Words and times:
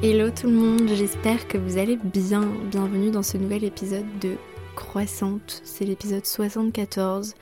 Hello 0.00 0.30
tout 0.30 0.46
le 0.46 0.52
monde, 0.52 0.88
j'espère 0.94 1.48
que 1.48 1.58
vous 1.58 1.76
allez 1.76 1.96
bien. 1.96 2.42
Bienvenue 2.70 3.10
dans 3.10 3.24
ce 3.24 3.36
nouvel 3.36 3.64
épisode 3.64 4.06
de 4.20 4.36
Croissante. 4.76 5.60
C'est 5.64 5.84
l'épisode 5.84 6.24
74. 6.24 7.34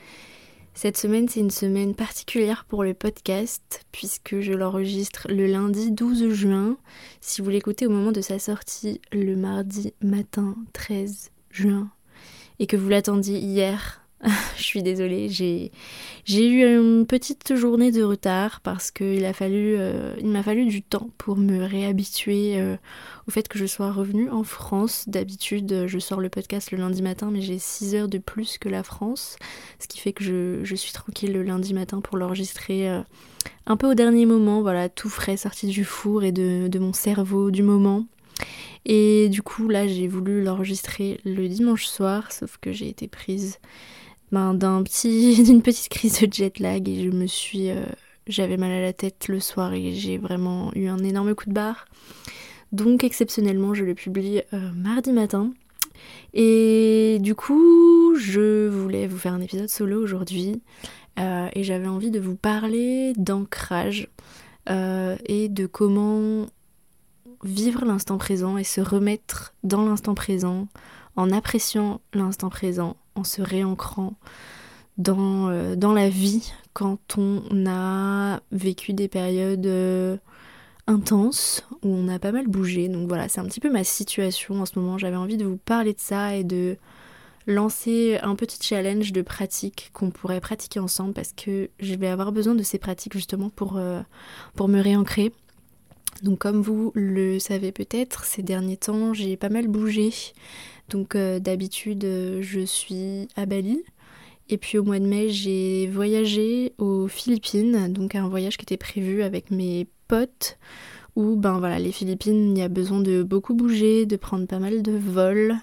Cette 0.73 0.97
semaine, 0.97 1.29
c'est 1.29 1.41
une 1.41 1.51
semaine 1.51 1.93
particulière 1.93 2.65
pour 2.67 2.83
le 2.83 2.95
podcast 2.95 3.85
puisque 3.91 4.39
je 4.39 4.53
l'enregistre 4.53 5.27
le 5.29 5.45
lundi 5.45 5.91
12 5.91 6.33
juin. 6.33 6.77
Si 7.21 7.43
vous 7.43 7.51
l'écoutez 7.51 7.85
au 7.85 7.91
moment 7.91 8.11
de 8.11 8.21
sa 8.21 8.39
sortie, 8.39 9.01
le 9.11 9.35
mardi 9.35 9.93
matin 10.01 10.55
13 10.73 11.29
juin, 11.51 11.91
et 12.57 12.65
que 12.65 12.75
vous 12.75 12.89
l'attendiez 12.89 13.37
hier, 13.37 14.01
je 14.57 14.63
suis 14.63 14.81
désolée, 14.81 15.29
j'ai, 15.29 15.71
eu 16.27 16.63
une 16.63 17.05
petite 17.05 17.55
journée 17.55 17.91
de 17.91 18.01
retard 18.01 18.61
parce 18.61 18.89
qu'il 18.89 19.23
a 19.25 19.33
fallu, 19.33 19.75
euh, 19.77 20.13
il 20.19 20.27
m'a 20.27 20.41
fallu 20.41 20.65
du 20.65 20.81
temps 20.81 21.09
pour 21.19 21.37
me 21.37 21.63
réhabituer 21.63 22.59
euh, 22.59 22.75
au 23.27 23.31
fait 23.31 23.47
que 23.47 23.59
je 23.59 23.67
sois 23.67 23.91
revenue 23.91 24.29
en 24.31 24.43
France. 24.43 25.03
D'habitude, 25.07 25.85
je 25.85 25.99
sors 25.99 26.19
le 26.19 26.29
podcast 26.29 26.71
le 26.71 26.79
lundi 26.79 27.03
matin, 27.03 27.29
mais 27.31 27.41
j'ai 27.41 27.59
6 27.59 27.93
heures 27.93 28.07
de 28.07 28.17
plus 28.17 28.57
que 28.57 28.69
la 28.69 28.81
France, 28.81 29.37
ce 29.77 29.87
qui 29.87 29.99
fait 29.99 30.13
que 30.13 30.23
je, 30.23 30.75
suis 30.75 30.93
tranquille 30.93 31.33
le 31.33 31.43
lundi 31.43 31.75
matin 31.75 32.01
pour 32.01 32.17
l'enregistrer 32.17 32.89
euh, 32.89 33.01
un 33.67 33.77
peu 33.77 33.91
au 33.91 33.93
dernier 33.93 34.25
moment, 34.25 34.61
voilà, 34.61 34.89
tout 34.89 35.09
frais, 35.09 35.37
sorti 35.37 35.67
du 35.67 35.83
four 35.85 36.23
et 36.23 36.31
de 36.31 36.79
mon 36.79 36.93
cerveau 36.93 37.51
du 37.51 37.61
moment. 37.61 38.05
Et 38.85 39.27
du 39.29 39.41
coup, 39.41 39.67
là, 39.67 39.85
j'ai 39.85 40.07
voulu 40.07 40.41
l'enregistrer 40.41 41.19
le 41.25 41.47
dimanche 41.49 41.85
soir, 41.85 42.31
sauf 42.31 42.57
que 42.57 42.71
j'ai 42.71 42.87
été 42.87 43.07
prise 43.09 43.59
ben, 44.31 44.53
d'un 44.53 44.83
petit, 44.83 45.43
d'une 45.43 45.61
petite 45.61 45.89
crise 45.89 46.21
de 46.21 46.31
jet 46.31 46.59
lag 46.59 46.87
et 46.87 47.03
je 47.03 47.09
me 47.09 47.27
suis, 47.27 47.69
euh, 47.69 47.85
j'avais 48.27 48.57
mal 48.57 48.71
à 48.71 48.81
la 48.81 48.93
tête 48.93 49.27
le 49.27 49.39
soir 49.39 49.73
et 49.73 49.93
j'ai 49.93 50.17
vraiment 50.17 50.71
eu 50.75 50.87
un 50.87 50.99
énorme 50.99 51.33
coup 51.35 51.47
de 51.47 51.53
barre. 51.53 51.85
Donc 52.71 53.03
exceptionnellement, 53.03 53.73
je 53.73 53.85
le 53.85 53.95
publie 53.95 54.41
euh, 54.53 54.71
mardi 54.75 55.13
matin. 55.13 55.51
Et 56.33 57.17
du 57.21 57.33
coup, 57.33 58.15
je 58.15 58.67
voulais 58.67 59.07
vous 59.07 59.17
faire 59.17 59.33
un 59.33 59.41
épisode 59.41 59.69
solo 59.69 60.01
aujourd'hui 60.01 60.61
euh, 61.17 61.49
et 61.53 61.63
j'avais 61.63 61.87
envie 61.87 62.11
de 62.11 62.19
vous 62.19 62.35
parler 62.35 63.13
d'ancrage 63.17 64.07
et 64.69 65.47
de 65.47 65.65
comment 65.65 66.45
vivre 67.41 67.85
l'instant 67.85 68.17
présent 68.17 68.57
et 68.57 68.65
se 68.65 68.81
remettre 68.81 69.53
dans 69.63 69.85
l'instant 69.85 70.13
présent 70.13 70.67
en 71.15 71.31
appréciant 71.31 72.01
l'instant 72.13 72.49
présent 72.49 72.97
en 73.17 73.23
se 73.23 73.41
réancrant 73.41 74.13
dans, 74.97 75.49
euh, 75.49 75.75
dans 75.75 75.93
la 75.93 76.09
vie 76.09 76.51
quand 76.73 77.17
on 77.17 77.65
a 77.67 78.39
vécu 78.51 78.93
des 78.93 79.07
périodes 79.07 79.65
euh, 79.65 80.17
intenses 80.87 81.63
où 81.83 81.89
on 81.89 82.07
a 82.07 82.19
pas 82.19 82.31
mal 82.31 82.47
bougé. 82.47 82.87
Donc 82.89 83.07
voilà, 83.07 83.29
c'est 83.29 83.39
un 83.39 83.45
petit 83.45 83.59
peu 83.59 83.71
ma 83.71 83.83
situation 83.83 84.61
en 84.61 84.65
ce 84.65 84.79
moment. 84.79 84.97
J'avais 84.97 85.15
envie 85.15 85.37
de 85.37 85.45
vous 85.45 85.57
parler 85.57 85.93
de 85.93 85.99
ça 85.99 86.35
et 86.35 86.43
de 86.43 86.77
lancer 87.47 88.19
un 88.21 88.35
petit 88.35 88.59
challenge 88.61 89.13
de 89.13 89.21
pratique 89.21 89.89
qu'on 89.93 90.11
pourrait 90.11 90.41
pratiquer 90.41 90.79
ensemble 90.79 91.13
parce 91.13 91.31
que 91.33 91.69
je 91.79 91.95
vais 91.95 92.07
avoir 92.07 92.31
besoin 92.31 92.55
de 92.55 92.63
ces 92.63 92.77
pratiques 92.77 93.13
justement 93.13 93.49
pour, 93.49 93.77
euh, 93.77 94.01
pour 94.55 94.67
me 94.67 94.81
réancrer. 94.81 95.31
Donc 96.23 96.39
comme 96.39 96.61
vous 96.61 96.91
le 96.95 97.39
savez 97.39 97.71
peut-être, 97.71 98.25
ces 98.25 98.43
derniers 98.43 98.77
temps 98.77 99.13
j'ai 99.13 99.37
pas 99.37 99.49
mal 99.49 99.67
bougé. 99.67 100.11
Donc 100.89 101.15
euh, 101.15 101.39
d'habitude 101.39 102.05
euh, 102.05 102.41
je 102.41 102.61
suis 102.61 103.27
à 103.35 103.45
Bali. 103.45 103.83
Et 104.49 104.57
puis 104.57 104.77
au 104.77 104.83
mois 104.83 104.99
de 104.99 105.05
mai 105.05 105.29
j'ai 105.29 105.87
voyagé 105.87 106.73
aux 106.77 107.07
Philippines, 107.07 107.91
donc 107.91 108.15
un 108.15 108.29
voyage 108.29 108.57
qui 108.57 108.63
était 108.63 108.77
prévu 108.77 109.23
avec 109.23 109.51
mes 109.51 109.87
potes. 110.07 110.57
Où 111.15 111.35
ben 111.35 111.57
voilà, 111.57 111.79
les 111.79 111.91
Philippines, 111.91 112.55
il 112.55 112.59
y 112.59 112.61
a 112.61 112.69
besoin 112.69 112.99
de 112.99 113.23
beaucoup 113.23 113.55
bouger, 113.55 114.05
de 114.05 114.15
prendre 114.17 114.45
pas 114.45 114.59
mal 114.59 114.83
de 114.83 114.91
vols, 114.91 115.55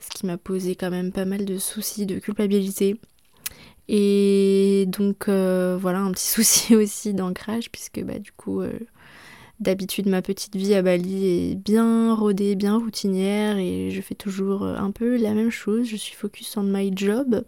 ce 0.00 0.08
qui 0.08 0.24
m'a 0.24 0.38
posé 0.38 0.74
quand 0.74 0.88
même 0.90 1.12
pas 1.12 1.26
mal 1.26 1.44
de 1.44 1.58
soucis, 1.58 2.06
de 2.06 2.18
culpabilité. 2.18 2.98
Et 3.88 4.86
donc 4.88 5.28
euh, 5.28 5.76
voilà 5.80 6.00
un 6.00 6.12
petit 6.12 6.26
souci 6.28 6.74
aussi 6.74 7.14
d'ancrage 7.14 7.70
puisque 7.70 8.02
bah 8.02 8.18
du 8.18 8.32
coup 8.32 8.62
D'habitude, 9.58 10.06
ma 10.06 10.20
petite 10.20 10.54
vie 10.54 10.74
à 10.74 10.82
Bali 10.82 11.26
est 11.26 11.54
bien 11.54 12.14
rodée, 12.14 12.56
bien 12.56 12.76
routinière 12.76 13.56
et 13.56 13.90
je 13.90 14.00
fais 14.02 14.14
toujours 14.14 14.64
euh, 14.64 14.76
un 14.76 14.90
peu 14.90 15.16
la 15.16 15.32
même 15.32 15.50
chose. 15.50 15.86
Je 15.86 15.96
suis 15.96 16.14
focus 16.14 16.58
on 16.58 16.62
my 16.62 16.92
job. 16.94 17.42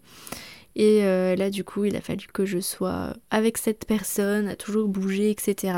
Et 0.75 1.05
euh, 1.05 1.37
là, 1.37 1.51
du 1.51 1.65
coup, 1.65 1.85
il 1.85 1.97
a 1.97 2.01
fallu 2.01 2.27
que 2.33 2.47
je 2.47 2.61
sois 2.61 3.13
avec 3.31 3.59
cette 3.59 3.85
personne, 3.85 4.49
à 4.49 4.57
toujours 4.57 4.89
bouger, 4.89 5.31
etc. 5.31 5.75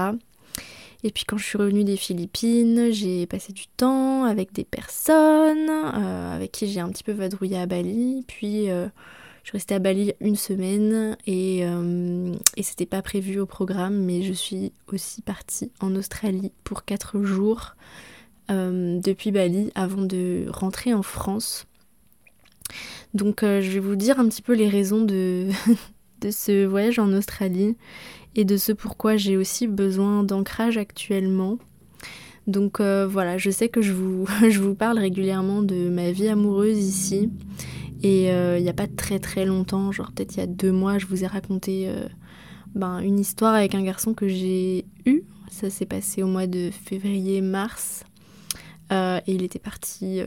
Et 1.02 1.10
puis 1.10 1.24
quand 1.24 1.36
je 1.36 1.44
suis 1.44 1.58
revenue 1.58 1.82
des 1.82 1.96
Philippines, 1.96 2.92
j'ai 2.92 3.26
passé 3.26 3.52
du 3.52 3.66
temps 3.66 4.24
avec 4.24 4.52
des 4.52 4.64
personnes 4.64 5.69
euh, 5.69 6.36
avec 6.36 6.52
qui 6.52 6.69
j'ai 6.69 6.78
un 6.78 6.90
petit 6.90 7.02
peu 7.02 7.12
vadrouillé 7.12 7.58
à 7.58 7.66
Bali. 7.66 8.24
Puis 8.28 8.69
je 9.50 9.59
suis 9.59 9.62
restée 9.62 9.75
à 9.75 9.78
Bali 9.81 10.12
une 10.21 10.37
semaine 10.37 11.16
et, 11.27 11.62
euh, 11.65 12.33
et 12.56 12.62
c'était 12.62 12.87
pas 12.87 13.03
prévu 13.03 13.41
au 13.41 13.47
programme, 13.47 13.97
mais 13.97 14.22
je 14.22 14.33
suis 14.33 14.71
aussi 14.87 15.22
partie 15.22 15.72
en 15.81 15.97
Australie 15.97 16.53
pour 16.62 16.84
4 16.84 17.25
jours 17.25 17.75
euh, 18.53 19.00
depuis 19.00 19.33
Bali 19.33 19.72
avant 19.75 20.03
de 20.03 20.44
rentrer 20.50 20.94
en 20.94 21.03
France. 21.03 21.66
Donc 23.12 23.43
euh, 23.43 23.61
je 23.61 23.71
vais 23.71 23.81
vous 23.81 23.97
dire 23.97 24.21
un 24.21 24.28
petit 24.28 24.41
peu 24.41 24.55
les 24.55 24.69
raisons 24.69 25.00
de, 25.00 25.49
ce 26.31 26.65
voyage 26.65 27.00
en 27.00 27.12
Australie 27.12 27.77
et 28.37 28.44
de 28.44 28.56
ce 28.56 28.71
pourquoi 28.71 29.17
j'ai 29.17 29.37
aussi 29.37 29.67
besoin 29.67 30.22
d'ancrage 30.22 30.78
actuellement. 30.78 31.59
Donc 32.47 32.81
voilà, 32.81 33.37
je 33.37 33.50
sais 33.50 33.69
que 33.69 33.82
je 33.82 33.93
vous, 33.93 34.27
je 34.49 34.61
vous 34.61 34.77
parle 34.77 35.00
régulièrement 35.00 35.65
de 35.65 35.88
ma 35.88 36.12
vie 36.12 36.28
amoureuse 36.28 36.78
ici 36.78 37.31
et 38.03 38.33
euh, 38.33 38.59
il 38.59 38.62
n'y 38.62 38.71
a 38.71 38.75
pas 38.75 38.87
très 38.87 39.19
très 39.19 39.44
longtemps, 39.44 39.93
genre 39.93 40.11
peut-être 40.12 40.37
il 40.37 40.41
y 40.41 40.43
a 40.43 40.47
deux 40.47 40.72
mois, 40.72 40.99
je 40.99 41.06
vous 41.06 41.25
ai 41.25 41.27
raconté 41.27 41.88
euh, 41.88 42.09
ben, 42.75 43.00
une 43.00 43.19
histoire 43.19 43.55
avec 43.55 43.75
un 43.75 43.83
garçon 43.83 44.15
que 44.15 44.28
j'ai 44.28 44.87
eu. 45.05 45.22
Ça 45.50 45.69
s'est 45.69 45.87
passé 45.87 46.22
au 46.22 46.27
mois 46.27 46.47
de 46.47 46.71
février-mars. 46.71 48.05
Euh, 48.93 49.21
et 49.27 49.34
il 49.34 49.43
était 49.43 49.59
parti. 49.59 50.21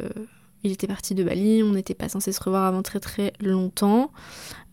il 0.64 0.72
était 0.72 0.88
parti 0.88 1.16
de 1.16 1.24
Bali, 1.24 1.64
on 1.64 1.72
n'était 1.72 1.96
pas 1.96 2.10
censé 2.10 2.32
se 2.32 2.42
revoir 2.42 2.66
avant 2.66 2.84
très 2.84 3.00
très 3.00 3.34
longtemps. 3.42 4.12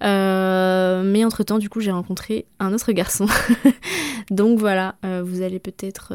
mais 0.00 1.25
entre-temps, 1.25 1.59
du 1.59 1.69
coup, 1.69 1.81
j'ai 1.81 1.93
rencontré 1.93 2.47
un 2.59 2.75
autre 2.75 2.93
garçon. 2.93 3.27
Donc 4.31 4.59
voilà, 4.59 4.97
vous 5.03 5.43
allez 5.43 5.59
peut-être 5.59 6.12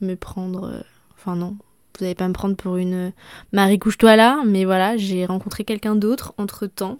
me 0.00 0.14
prendre... 0.14 0.82
Enfin 1.18 1.36
non, 1.36 1.56
vous 1.98 2.04
n'allez 2.04 2.14
pas 2.14 2.28
me 2.28 2.32
prendre 2.32 2.56
pour 2.56 2.76
une 2.76 3.12
Marie 3.52 3.78
couche-toi 3.78 4.16
là, 4.16 4.42
mais 4.46 4.64
voilà, 4.64 4.96
j'ai 4.96 5.26
rencontré 5.26 5.64
quelqu'un 5.64 5.96
d'autre 5.96 6.34
entre 6.38 6.66
temps, 6.66 6.98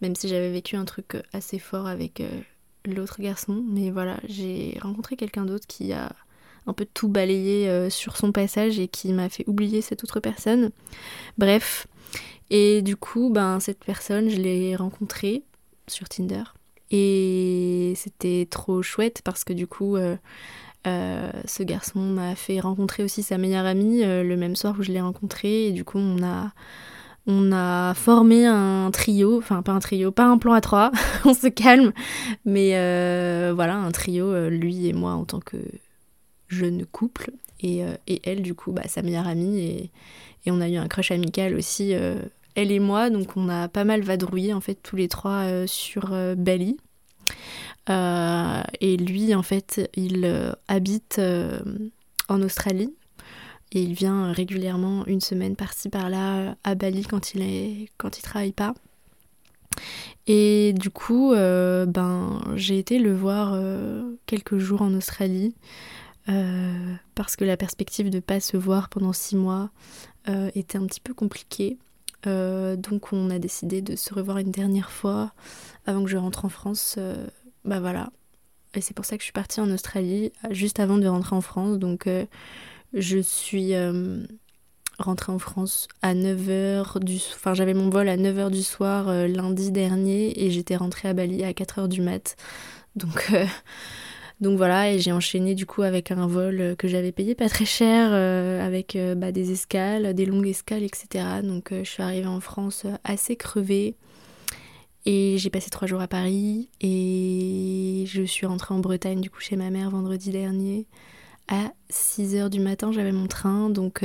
même 0.00 0.16
si 0.16 0.28
j'avais 0.28 0.50
vécu 0.50 0.76
un 0.76 0.84
truc 0.84 1.16
assez 1.32 1.58
fort 1.58 1.86
avec 1.86 2.20
euh, 2.20 2.40
l'autre 2.84 3.20
garçon, 3.20 3.64
mais 3.68 3.90
voilà, 3.90 4.18
j'ai 4.28 4.78
rencontré 4.80 5.16
quelqu'un 5.16 5.44
d'autre 5.44 5.66
qui 5.66 5.92
a 5.92 6.12
un 6.66 6.72
peu 6.72 6.86
tout 6.92 7.08
balayé 7.08 7.68
euh, 7.68 7.90
sur 7.90 8.16
son 8.16 8.32
passage 8.32 8.78
et 8.78 8.88
qui 8.88 9.12
m'a 9.12 9.28
fait 9.28 9.44
oublier 9.46 9.82
cette 9.82 10.02
autre 10.02 10.20
personne. 10.20 10.70
Bref, 11.38 11.86
et 12.50 12.82
du 12.82 12.96
coup, 12.96 13.30
ben 13.30 13.60
cette 13.60 13.84
personne, 13.84 14.28
je 14.28 14.36
l'ai 14.36 14.76
rencontrée 14.76 15.44
sur 15.88 16.08
Tinder. 16.08 16.44
Et 16.90 17.94
c'était 17.96 18.46
trop 18.50 18.82
chouette 18.82 19.20
parce 19.24 19.44
que 19.44 19.52
du 19.52 19.66
coup, 19.66 19.96
euh, 19.96 20.16
euh, 20.86 21.30
ce 21.46 21.62
garçon 21.62 22.00
m'a 22.00 22.34
fait 22.34 22.60
rencontrer 22.60 23.02
aussi 23.02 23.22
sa 23.22 23.38
meilleure 23.38 23.64
amie 23.64 24.04
euh, 24.04 24.22
le 24.22 24.36
même 24.36 24.54
soir 24.54 24.74
où 24.78 24.82
je 24.82 24.92
l'ai 24.92 25.00
rencontré. 25.00 25.66
Et 25.68 25.72
du 25.72 25.84
coup 25.84 25.98
on 25.98 26.22
a 26.22 26.52
on 27.26 27.52
a 27.52 27.94
formé 27.94 28.44
un 28.44 28.90
trio, 28.90 29.38
enfin 29.38 29.62
pas 29.62 29.72
un 29.72 29.80
trio, 29.80 30.10
pas 30.10 30.26
un 30.26 30.36
plan 30.36 30.52
à 30.52 30.60
trois, 30.60 30.92
on 31.24 31.32
se 31.32 31.46
calme, 31.46 31.92
mais 32.44 32.72
euh, 32.74 33.52
voilà 33.54 33.76
un 33.76 33.90
trio, 33.92 34.50
lui 34.50 34.86
et 34.88 34.92
moi 34.92 35.12
en 35.12 35.24
tant 35.24 35.40
que 35.40 35.56
jeune 36.48 36.84
couple. 36.84 37.30
Et, 37.60 37.82
et 38.08 38.20
elle 38.24 38.42
du 38.42 38.54
coup 38.54 38.72
bah, 38.72 38.82
sa 38.88 39.00
meilleure 39.00 39.26
amie. 39.26 39.58
Et, 39.58 39.90
et, 40.44 40.50
on 40.50 40.60
a 40.60 40.68
eu 40.68 40.76
un 40.76 40.86
crush 40.86 41.12
amical 41.12 41.54
aussi 41.54 41.92
elle 41.92 42.72
et 42.72 42.80
moi. 42.80 43.08
Donc 43.08 43.36
on 43.36 43.48
a 43.48 43.68
pas 43.68 43.84
mal 43.84 44.02
vadrouillé 44.02 44.52
en 44.52 44.60
fait 44.60 44.74
tous 44.74 44.96
les 44.96 45.08
trois 45.08 45.66
sur 45.66 46.14
Bali. 46.36 46.76
Euh, 47.90 48.62
et 48.80 48.96
lui, 48.96 49.34
en 49.34 49.42
fait, 49.42 49.90
il 49.94 50.24
euh, 50.24 50.52
habite 50.68 51.16
euh, 51.18 51.60
en 52.28 52.40
Australie 52.42 52.94
et 53.72 53.82
il 53.82 53.94
vient 53.94 54.32
régulièrement 54.32 55.04
une 55.06 55.20
semaine 55.20 55.56
par-ci 55.56 55.88
par-là 55.88 56.56
à 56.64 56.74
Bali 56.74 57.04
quand 57.04 57.34
il 57.34 57.42
est 57.42 57.88
quand 57.98 58.18
il 58.18 58.22
travaille 58.22 58.52
pas. 58.52 58.74
Et 60.28 60.72
du 60.74 60.90
coup, 60.90 61.32
ben 61.34 62.40
j'ai 62.54 62.78
été 62.78 63.00
le 63.00 63.12
voir 63.12 63.58
quelques 64.26 64.58
jours 64.58 64.82
en 64.82 64.94
Australie 64.94 65.56
parce 67.16 67.34
que 67.34 67.44
la 67.44 67.56
perspective 67.56 68.10
de 68.10 68.20
pas 68.20 68.38
se 68.38 68.56
voir 68.56 68.88
pendant 68.88 69.12
six 69.12 69.34
mois 69.34 69.70
était 70.54 70.78
un 70.78 70.86
petit 70.86 71.00
peu 71.00 71.12
compliquée. 71.12 71.78
Donc 72.26 73.12
on 73.12 73.30
a 73.30 73.38
décidé 73.38 73.82
de 73.82 73.96
se 73.96 74.12
revoir 74.14 74.38
une 74.38 74.50
dernière 74.50 74.90
fois 74.90 75.32
avant 75.86 76.02
que 76.04 76.10
je 76.10 76.16
rentre 76.16 76.44
en 76.44 76.48
France 76.48 76.98
bah 77.64 77.80
voilà. 77.80 78.10
Et 78.74 78.80
c'est 78.80 78.94
pour 78.94 79.04
ça 79.04 79.16
que 79.16 79.22
je 79.22 79.26
suis 79.26 79.32
partie 79.32 79.60
en 79.60 79.70
Australie 79.70 80.32
euh, 80.44 80.48
juste 80.52 80.80
avant 80.80 80.98
de 80.98 81.06
rentrer 81.06 81.36
en 81.36 81.40
France. 81.40 81.78
Donc 81.78 82.06
euh, 82.06 82.26
Je 82.92 83.18
suis 83.18 83.72
rentrée 84.98 85.32
en 85.32 85.40
France 85.40 85.88
à 86.02 86.14
9h 86.14 87.00
du 87.00 87.16
enfin 87.16 87.52
j'avais 87.52 87.74
mon 87.74 87.90
vol 87.90 88.08
à 88.08 88.16
9h 88.16 88.50
du 88.50 88.62
soir 88.62 89.12
lundi 89.26 89.72
dernier 89.72 90.44
et 90.44 90.52
j'étais 90.52 90.76
rentrée 90.76 91.08
à 91.08 91.14
Bali 91.14 91.42
à 91.42 91.50
4h 91.50 91.88
du 91.88 92.00
mat. 92.00 92.36
Donc 92.94 93.32
donc 94.44 94.58
voilà, 94.58 94.92
et 94.92 94.98
j'ai 94.98 95.10
enchaîné 95.10 95.54
du 95.54 95.64
coup 95.64 95.80
avec 95.80 96.10
un 96.10 96.26
vol 96.26 96.60
euh, 96.60 96.74
que 96.76 96.86
j'avais 96.86 97.12
payé 97.12 97.34
pas 97.34 97.48
très 97.48 97.64
cher, 97.64 98.10
euh, 98.12 98.64
avec 98.64 98.94
euh, 98.94 99.14
bah, 99.14 99.32
des 99.32 99.52
escales, 99.52 100.12
des 100.12 100.26
longues 100.26 100.46
escales, 100.46 100.82
etc. 100.82 101.24
Donc 101.42 101.70
je 101.72 101.88
suis 101.88 102.02
arrivée 102.02 102.26
en 102.26 102.40
France 102.40 102.84
assez 103.04 103.36
crevée. 103.36 103.96
Et 105.06 105.36
j'ai 105.38 105.48
passé 105.48 105.70
trois 105.70 105.88
jours 105.88 106.02
à 106.02 106.08
Paris 106.08 106.68
et 106.82 108.04
je 108.06 108.22
suis 108.22 108.44
rentrée 108.46 108.74
en 108.74 108.80
Bretagne 108.80 109.20
du 109.20 109.30
coup 109.30 109.40
chez 109.40 109.56
ma 109.56 109.70
mère 109.70 109.90
vendredi 109.90 110.30
dernier. 110.30 110.86
À 111.48 111.72
6h 111.90 112.50
du 112.50 112.60
matin 112.60 112.92
j'avais 112.92 113.12
mon 113.12 113.26
train, 113.26 113.70
donc 113.70 114.02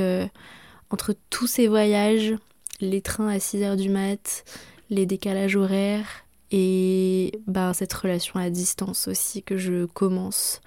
entre 0.90 1.14
tous 1.30 1.46
ces 1.46 1.68
voyages, 1.68 2.34
les 2.80 3.00
trains 3.00 3.28
à 3.28 3.38
6h 3.38 3.76
du 3.76 3.88
mat, 3.88 4.44
les 4.90 5.06
décalages 5.06 5.56
horaires, 5.56 6.24
et 6.50 7.32
bah, 7.46 7.72
cette 7.74 7.92
relation 7.92 8.40
à 8.40 8.50
distance 8.50 9.08
aussi 9.08 9.42
que 9.42 9.56
je 9.56 9.84
commence. 9.86 10.60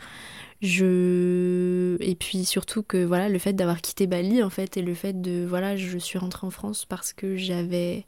Je... 0.61 1.97
Et 1.99 2.15
puis 2.15 2.45
surtout 2.45 2.83
que 2.83 3.03
voilà, 3.03 3.27
le 3.27 3.37
fait 3.37 3.53
d'avoir 3.53 3.81
quitté 3.81 4.07
Bali 4.07 4.41
en 4.41 4.49
fait 4.49 4.77
et 4.77 4.81
le 4.81 4.93
fait 4.93 5.21
de 5.21 5.45
voilà, 5.45 5.75
je 5.75 5.97
suis 5.97 6.17
rentrée 6.17 6.47
en 6.47 6.51
France 6.51 6.85
parce 6.85 7.11
que 7.11 7.35
j'avais 7.35 8.05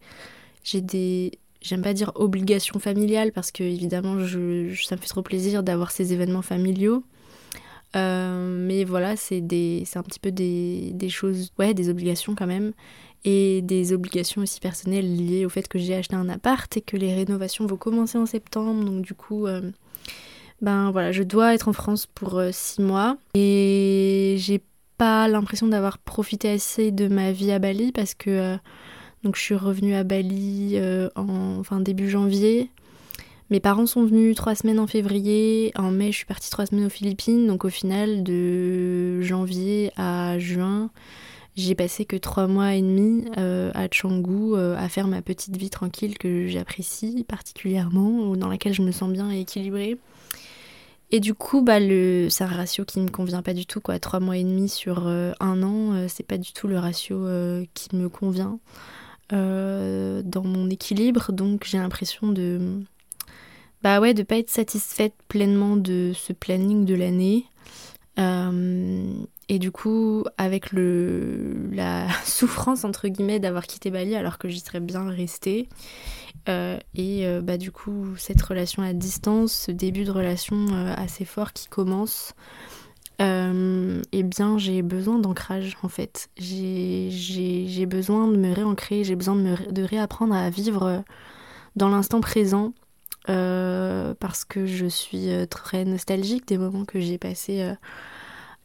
j'ai 0.64 0.80
des 0.80 1.34
j'aime 1.62 1.82
pas 1.82 1.94
dire 1.94 2.12
obligations 2.16 2.80
familiales 2.80 3.34
parce 3.34 3.52
que 3.52 3.64
évidemment 3.64 4.20
je, 4.20 4.74
ça 4.86 4.96
me 4.96 5.02
fait 5.02 5.08
trop 5.08 5.22
plaisir 5.22 5.64
d'avoir 5.64 5.92
ces 5.92 6.14
événements 6.14 6.42
familiaux. 6.42 7.04
Euh, 7.98 8.66
mais 8.66 8.84
voilà, 8.84 9.16
c'est 9.16 9.42
des 9.42 9.84
un 9.96 10.04
petit 10.04 10.20
peu 10.20 10.32
des, 10.32 10.92
des 10.94 11.10
choses 11.10 11.52
ouais, 11.60 11.74
des 11.74 11.90
obligations 11.90 12.36
quand 12.36 12.48
même 12.48 12.74
et 13.26 13.64
des 13.64 13.92
obligations 13.92 14.44
aussi 14.44 14.60
personnelles 14.60 15.18
liées 15.18 15.46
au 15.46 15.50
fait 15.50 15.68
que 15.68 15.80
j'ai 15.80 15.96
acheté 15.96 16.16
un 16.16 16.30
appart 16.30 16.76
et 16.78 16.82
que 16.82 16.96
les 16.96 17.14
rénovations 17.14 17.66
vont 17.66 17.76
commencer 17.76 18.18
en 18.20 18.28
septembre. 18.28 18.86
Donc 18.86 19.02
du 19.02 19.16
coup, 19.16 19.48
euh, 19.48 19.72
ben 20.62 20.92
voilà, 20.92 21.12
je 21.12 21.24
dois 21.24 21.56
être 21.56 21.68
en 21.68 21.74
France 21.74 22.06
pour 22.06 22.38
euh, 22.38 22.52
six 22.54 22.82
mois 22.82 23.18
et 23.34 24.36
j'ai 24.38 24.62
pas 24.98 25.28
l'impression 25.28 25.68
d'avoir 25.68 25.98
profité 25.98 26.52
assez 26.52 26.92
de 26.92 27.08
ma 27.08 27.32
vie 27.32 27.52
à 27.52 27.58
Bali 27.60 27.92
parce 27.92 28.14
que 28.14 28.30
euh, 28.30 28.58
donc 29.24 29.36
je 29.36 29.42
suis 29.42 29.56
revenue 29.56 29.96
à 29.96 30.04
Bali 30.04 30.80
en 31.16 31.64
fin 31.64 31.80
début 31.80 32.10
janvier. 32.10 32.70
Mes 33.50 33.60
parents 33.60 33.86
sont 33.86 34.06
venus 34.06 34.36
trois 34.36 34.56
semaines 34.56 34.80
en 34.80 34.88
février. 34.88 35.72
En 35.76 35.92
mai, 35.92 36.12
je 36.12 36.18
suis 36.18 36.26
partie 36.26 36.50
trois 36.50 36.66
semaines 36.66 36.86
aux 36.86 36.90
Philippines. 36.90 37.46
Donc 37.48 37.66
au 37.66 37.70
final, 37.70 38.24
de 38.24 39.22
janvier 39.22 39.92
à 39.98 40.38
juin, 40.38 40.90
j'ai 41.56 41.74
passé 41.74 42.06
que 42.06 42.18
trois 42.18 42.48
mois 42.48 42.74
et 42.76 42.82
demi 42.82 43.26
euh, 43.38 43.72
à 43.74 43.88
Canggu 43.88 44.54
euh, 44.56 44.76
à 44.78 44.90
faire 44.90 45.08
ma 45.08 45.22
petite 45.22 45.56
vie 45.56 45.70
tranquille 45.70 46.18
que 46.18 46.48
j'apprécie 46.48 47.24
particulièrement, 47.28 48.30
ou 48.30 48.36
dans 48.36 48.50
laquelle 48.50 48.74
je 48.74 48.82
me 48.82 48.92
sens 48.92 49.10
bien 49.10 49.32
et 49.32 49.40
équilibrée. 49.40 49.98
Et 51.12 51.22
du 51.22 51.34
coup, 51.34 51.62
bah, 51.62 51.80
le... 51.80 52.28
c'est 52.30 52.44
un 52.44 52.48
ratio 52.48 52.84
qui 52.84 53.00
me 53.00 53.10
convient 53.10 53.42
pas 53.42 53.54
du 53.54 53.66
tout. 53.66 53.80
Quoi. 53.80 54.00
Trois 54.00 54.20
mois 54.20 54.36
et 54.36 54.44
demi 54.44 54.68
sur 54.68 55.08
euh, 55.08 55.32
un 55.40 55.64
an, 55.64 56.08
c'est 56.10 56.26
pas 56.26 56.38
du 56.38 56.52
tout 56.52 56.68
le 56.68 56.78
ratio 56.78 57.26
qui 57.74 57.96
me 57.96 58.10
convient 58.10 58.60
dans 59.32 60.44
mon 60.44 60.70
équilibre. 60.70 61.32
Donc 61.32 61.64
j'ai 61.66 61.78
l'impression 61.78 62.32
de. 62.32 62.82
Bah 63.82 64.02
ouais, 64.02 64.14
de 64.14 64.24
pas 64.24 64.38
être 64.38 64.50
satisfaite 64.50 65.14
pleinement 65.30 65.78
de 65.78 66.12
ce 66.14 66.34
planning 66.34 66.86
de 66.86 66.96
l'année. 66.96 67.46
Et 69.48 69.60
du 69.60 69.72
coup, 69.72 70.24
avec 70.38 70.72
le, 70.72 71.70
la 71.72 72.08
souffrance, 72.26 72.84
entre 72.84 73.08
guillemets, 73.08 73.40
d'avoir 73.40 73.68
quitté 73.68 73.92
Bali 73.92 74.16
alors 74.16 74.38
que 74.38 74.48
j'y 74.48 74.60
serais 74.60 74.80
bien 74.80 75.08
restée, 75.10 75.70
euh, 76.48 76.78
et 76.94 77.26
euh, 77.26 77.42
bah, 77.42 77.58
du 77.58 77.72
coup, 77.72 78.16
cette 78.18 78.42
relation 78.42 78.84
à 78.84 78.94
distance, 78.94 79.54
ce 79.68 79.72
début 79.72 80.04
de 80.04 80.12
relation 80.12 80.68
euh, 80.72 80.94
assez 80.96 81.26
fort 81.26 81.54
qui 81.54 81.68
commence, 81.68 82.34
eh 83.20 84.24
bien, 84.24 84.58
j'ai 84.58 84.82
besoin 84.82 85.20
d'ancrage 85.20 85.78
en 85.84 85.88
fait. 85.88 86.30
J'ai 86.38 87.86
besoin 87.86 88.28
de 88.28 88.36
me 88.36 88.54
réancrer, 88.54 89.04
j'ai 89.04 89.16
besoin 89.16 89.36
de, 89.36 89.42
me, 89.42 89.72
de 89.72 89.84
réapprendre 89.84 90.36
à 90.36 90.50
vivre 90.50 91.04
dans 91.78 91.88
l'instant 91.88 92.20
présent. 92.20 92.74
parce 93.26 94.44
que 94.44 94.66
je 94.66 94.86
suis 94.86 95.30
très 95.50 95.86
nostalgique 95.86 96.46
des 96.48 96.58
moments 96.58 96.84
que 96.84 97.00
j'ai 97.00 97.18
passés 97.18 97.74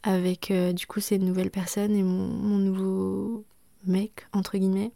avec 0.03 0.51
euh, 0.51 0.73
du 0.73 0.87
coup 0.87 0.99
ces 0.99 1.19
nouvelles 1.19 1.51
personnes 1.51 1.95
et 1.95 2.03
mon, 2.03 2.57
nouveau 2.57 3.45
mec 3.85 4.27
entre 4.33 4.57
guillemets. 4.57 4.91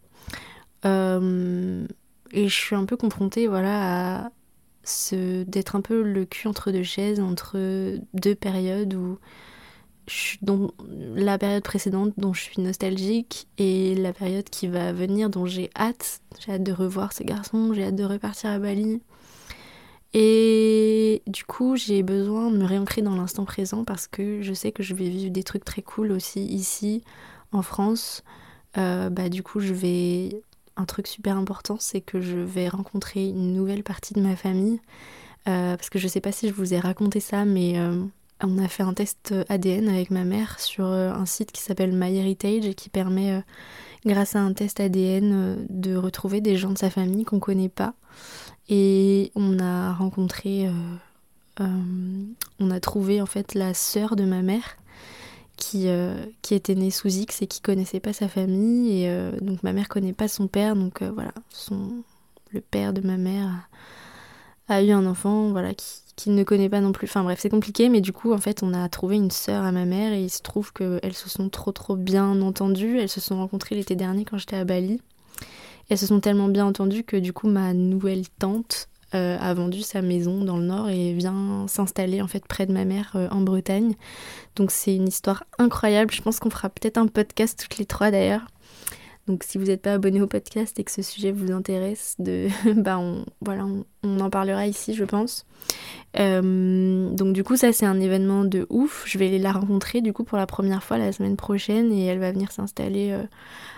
Euh, 0.86 1.86
et 2.32 2.48
je 2.48 2.54
suis 2.54 2.76
un 2.76 2.86
peu 2.86 2.98
confrontée 2.98 3.48
voilà 3.48 4.26
à 4.26 4.32
ce 4.84 5.44
d'être 5.44 5.76
un 5.76 5.82
peu 5.82 6.04
le 6.04 6.26
cul 6.26 6.48
entre 6.48 6.72
deux 6.72 6.84
chaises 6.84 7.20
entre 7.20 7.98
deux 8.14 8.36
périodes 8.36 8.94
où 8.94 9.18
dans 10.42 10.72
la 11.16 11.38
période 11.40 11.64
précédente 11.64 12.14
dont 12.18 12.34
je 12.34 12.42
suis 12.42 12.62
nostalgique 12.62 13.48
et 13.58 13.96
la 13.96 14.14
période 14.14 14.48
qui 14.50 14.68
va 14.68 14.94
venir 14.94 15.32
dont 15.32 15.48
j'ai 15.48 15.72
hâte. 15.76 16.22
J'ai 16.40 16.54
hâte 16.54 16.64
de 16.64 16.72
revoir 16.72 17.14
ce 17.14 17.24
garçon 17.24 17.74
j'ai 17.74 17.86
hâte 17.86 17.96
de 17.96 18.04
repartir 18.04 18.52
à 18.52 18.60
Bali 18.60 19.02
et 20.18 21.22
du 21.28 21.44
coup, 21.44 21.76
j'ai 21.76 22.02
besoin 22.02 22.50
de 22.50 22.56
me 22.56 22.64
réancrer 22.64 23.02
dans 23.02 23.18
l'instant 23.18 23.44
présent 23.44 23.84
parce 23.84 24.08
que 24.08 24.42
je 24.42 24.54
sais 24.54 24.72
que 24.72 24.82
je 24.82 24.96
vais 24.96 25.10
vivre 25.10 25.30
des 25.30 25.44
trucs 25.44 25.66
très 25.66 25.82
cool 25.82 26.14
aussi 26.14 26.42
ici, 26.46 27.04
en 27.52 27.62
France. 27.62 28.24
Euh, 28.78 29.10
bah, 29.10 29.28
du 29.28 29.44
coup, 29.44 29.60
je 29.60 29.74
vais. 29.74 30.42
Un 30.78 30.86
truc 30.86 31.08
super 31.08 31.38
important, 31.38 31.78
c'est 31.80 32.00
que 32.00 32.22
je 32.22 32.38
vais 32.38 32.70
rencontrer 32.70 33.28
une 33.28 33.54
nouvelle 33.54 33.84
partie 33.84 34.14
de 34.14 34.22
ma 34.22 34.38
famille. 34.38 34.80
Euh, 35.50 35.76
parce 35.76 35.90
que 35.90 36.00
je 36.00 36.08
sais 36.08 36.22
pas 36.22 36.32
si 36.32 36.48
je 36.48 36.54
vous 36.54 36.74
ai 36.74 36.80
raconté 36.80 37.20
ça, 37.20 37.44
mais 37.44 37.78
euh, 37.78 38.02
on 38.42 38.58
a 38.58 38.70
fait 38.70 38.84
un 38.84 38.94
test 38.94 39.34
ADN 39.50 39.90
avec 39.90 40.12
ma 40.12 40.24
mère 40.24 40.62
sur 40.62 40.86
un 40.86 41.26
site 41.26 41.52
qui 41.52 41.62
s'appelle 41.62 41.94
MyHeritage 41.94 42.66
et 42.66 42.74
qui 42.74 42.90
permet, 42.90 43.42
grâce 44.06 44.36
à 44.36 44.40
un 44.40 44.54
test 44.54 44.80
ADN, 44.80 45.66
de 45.70 45.96
retrouver 45.96 46.40
des 46.40 46.56
gens 46.56 46.72
de 46.72 46.78
sa 46.78 46.90
famille 46.90 47.26
qu'on 47.26 47.40
connaît 47.40 47.70
pas. 47.70 47.96
Et 48.70 49.32
on 49.36 49.60
a 49.60 49.94
rencontré, 49.94 50.68
euh, 50.68 50.72
euh, 51.62 52.26
on 52.60 52.72
a 52.72 52.80
trouvé 52.80 53.22
en 53.22 53.26
fait 53.26 53.54
la 53.54 53.74
sœur 53.74 54.16
de 54.16 54.24
ma 54.26 54.42
mère 54.42 54.78
qui, 55.56 55.88
euh, 55.88 56.16
qui 56.42 56.56
était 56.56 56.76
née 56.76 56.90
sous 56.90 57.08
X 57.08 57.42
et 57.42 57.48
qui 57.48 57.62
connaissait 57.62 58.00
pas 58.00 58.14
sa 58.14 58.28
famille. 58.28 59.04
Et 59.04 59.32
donc 59.42 59.62
ma 59.64 59.72
mère 59.72 59.88
connaît 59.88 60.14
pas 60.14 60.28
son 60.28 60.48
père, 60.48 60.76
donc 60.76 61.04
voilà, 61.04 61.32
son, 61.50 62.04
le 62.52 62.62
père 62.62 62.92
de 62.94 63.02
ma 63.02 63.18
mère 63.18 63.68
a, 64.68 64.82
eu 64.82 64.90
un 64.92 65.06
enfant, 65.06 65.52
voilà, 65.52 65.76
qui, 65.76 66.02
qui 66.16 66.30
ne 66.32 66.44
connaît 66.44 66.70
pas 66.70 66.82
non 66.82 66.92
plus. 66.92 67.06
Enfin 67.06 67.24
bref, 67.24 67.40
c'est 67.40 67.50
compliqué, 67.50 67.88
mais 67.90 68.02
du 68.02 68.14
coup, 68.14 68.34
en 68.34 68.40
fait, 68.40 68.64
on 68.64 68.74
a 68.74 68.90
trouvé 68.90 69.16
une 69.16 69.32
sœur 69.32 69.64
à 69.64 69.72
ma 69.72 69.86
mère 69.86 70.12
et 70.12 70.24
il 70.24 70.32
se 70.32 70.42
trouve 70.42 70.74
qu'elles 70.74 71.14
se 71.14 71.30
sont 71.30 71.50
trop 71.50 71.72
trop 71.72 71.96
bien 71.96 72.42
entendues. 72.42 73.00
Elles 73.00 73.10
se 73.10 73.22
sont 73.22 73.38
rencontrées 73.38 73.76
l'été 73.76 73.96
dernier 73.96 74.26
quand 74.26 74.40
j'étais 74.40 74.56
à 74.58 74.66
Bali 74.66 75.00
elles 75.90 75.98
se 75.98 76.08
sont 76.08 76.20
tellement 76.20 76.48
bien 76.48 76.66
entendues 76.66 77.04
que 77.04 77.18
du 77.18 77.34
coup 77.34 77.48
ma 77.48 77.74
nouvelle 77.74 78.28
tante 78.40 78.90
euh, 79.14 79.38
a 79.40 79.54
vendu 79.54 79.82
sa 79.82 80.02
maison 80.02 80.44
dans 80.44 80.58
le 80.58 80.66
nord 80.66 80.90
et 80.90 81.14
vient 81.14 81.68
s'installer 81.68 82.22
en 82.22 82.28
fait 82.28 82.46
près 82.46 82.66
de 82.66 82.74
ma 82.74 82.86
mère 82.86 83.12
euh, 83.16 83.30
en 83.30 83.42
Bretagne. 83.42 83.94
Donc 84.56 84.72
c'est 84.72 84.96
une 84.96 85.08
histoire 85.08 85.46
incroyable. 85.58 86.12
Je 86.12 86.22
pense 86.22 86.40
qu'on 86.40 86.50
fera 86.50 86.70
peut-être 86.70 86.98
un 86.98 87.08
podcast 87.08 87.60
toutes 87.62 87.78
les 87.78 87.86
trois 87.86 88.12
d'ailleurs. 88.12 88.48
Donc 89.28 89.44
si 89.44 89.58
vous 89.58 89.66
n'êtes 89.66 89.82
pas 89.82 89.94
abonné 89.94 90.22
au 90.22 90.28
podcast 90.28 90.80
et 90.80 90.84
que 90.84 90.92
ce 90.92 91.02
sujet 91.02 91.32
vous 91.32 91.52
intéresse, 91.52 92.16
de, 92.20 92.48
bah 92.76 93.00
on, 93.00 93.26
voilà, 93.42 93.66
on, 94.04 94.20
en 94.20 94.30
parlera 94.30 94.68
ici 94.68 94.94
je 94.94 95.04
pense. 95.04 95.46
Euh, 96.20 97.10
donc 97.10 97.34
du 97.34 97.44
coup 97.44 97.58
ça 97.58 97.74
c'est 97.74 97.86
un 97.86 98.00
événement 98.00 98.46
de 98.46 98.68
ouf. 98.70 99.04
Je 99.08 99.18
vais 99.18 99.38
la 99.40 99.52
rencontrer 99.52 100.02
du 100.02 100.14
coup 100.14 100.24
pour 100.24 100.38
la 100.38 100.46
première 100.46 100.84
fois 100.84 100.98
la 100.98 101.12
semaine 101.12 101.38
prochaine 101.38 101.92
et 101.92 102.06
elle 102.06 102.20
va 102.20 102.32
venir 102.32 102.52
s'installer 102.52 103.18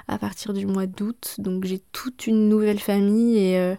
à 0.07 0.17
partir 0.17 0.53
du 0.53 0.65
mois 0.65 0.87
d'août. 0.87 1.35
Donc 1.37 1.65
j'ai 1.65 1.81
toute 1.91 2.27
une 2.27 2.49
nouvelle 2.49 2.79
famille 2.79 3.37
et 3.37 3.59
euh, 3.59 3.75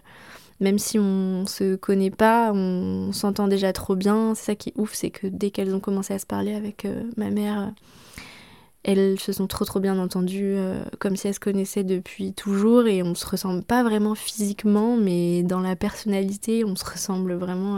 même 0.59 0.77
si 0.77 0.99
on 0.99 1.45
se 1.45 1.75
connaît 1.75 2.11
pas, 2.11 2.51
on 2.53 3.11
s'entend 3.11 3.47
déjà 3.47 3.73
trop 3.73 3.95
bien. 3.95 4.35
C'est 4.35 4.45
ça 4.45 4.55
qui 4.55 4.69
est 4.69 4.73
ouf, 4.77 4.93
c'est 4.93 5.09
que 5.09 5.27
dès 5.27 5.51
qu'elles 5.51 5.73
ont 5.73 5.79
commencé 5.79 6.13
à 6.13 6.19
se 6.19 6.25
parler 6.25 6.53
avec 6.53 6.85
euh, 6.85 7.03
ma 7.17 7.29
mère, 7.29 7.71
elles 8.83 9.19
se 9.19 9.31
sont 9.31 9.47
trop 9.47 9.65
trop 9.65 9.79
bien 9.79 9.99
entendues, 9.99 10.55
euh, 10.55 10.83
comme 10.99 11.15
si 11.15 11.27
elles 11.27 11.33
se 11.33 11.39
connaissaient 11.39 11.83
depuis 11.83 12.33
toujours 12.33 12.87
et 12.87 13.03
on 13.03 13.15
se 13.15 13.25
ressemble 13.25 13.63
pas 13.63 13.83
vraiment 13.83 14.15
physiquement, 14.15 14.97
mais 14.97 15.43
dans 15.43 15.59
la 15.59 15.75
personnalité, 15.75 16.63
on 16.65 16.75
se 16.75 16.85
ressemble 16.85 17.33
vraiment. 17.33 17.77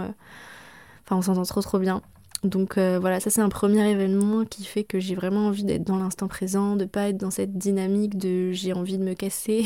Enfin, 1.05 1.17
on 1.17 1.21
s'entend 1.21 1.43
trop 1.43 1.61
trop 1.61 1.79
bien. 1.79 2.01
Donc 2.43 2.79
euh, 2.79 2.97
voilà, 2.99 3.19
ça 3.19 3.29
c'est 3.29 3.41
un 3.41 3.49
premier 3.49 3.87
événement 3.91 4.45
qui 4.45 4.63
fait 4.65 4.83
que 4.83 4.99
j'ai 4.99 5.13
vraiment 5.13 5.47
envie 5.47 5.63
d'être 5.63 5.83
dans 5.83 5.97
l'instant 5.97 6.27
présent, 6.27 6.75
de 6.75 6.85
pas 6.85 7.09
être 7.09 7.17
dans 7.17 7.29
cette 7.29 7.55
dynamique 7.55 8.17
de 8.17 8.51
j'ai 8.51 8.73
envie 8.73 8.97
de 8.97 9.03
me 9.03 9.13
casser, 9.13 9.65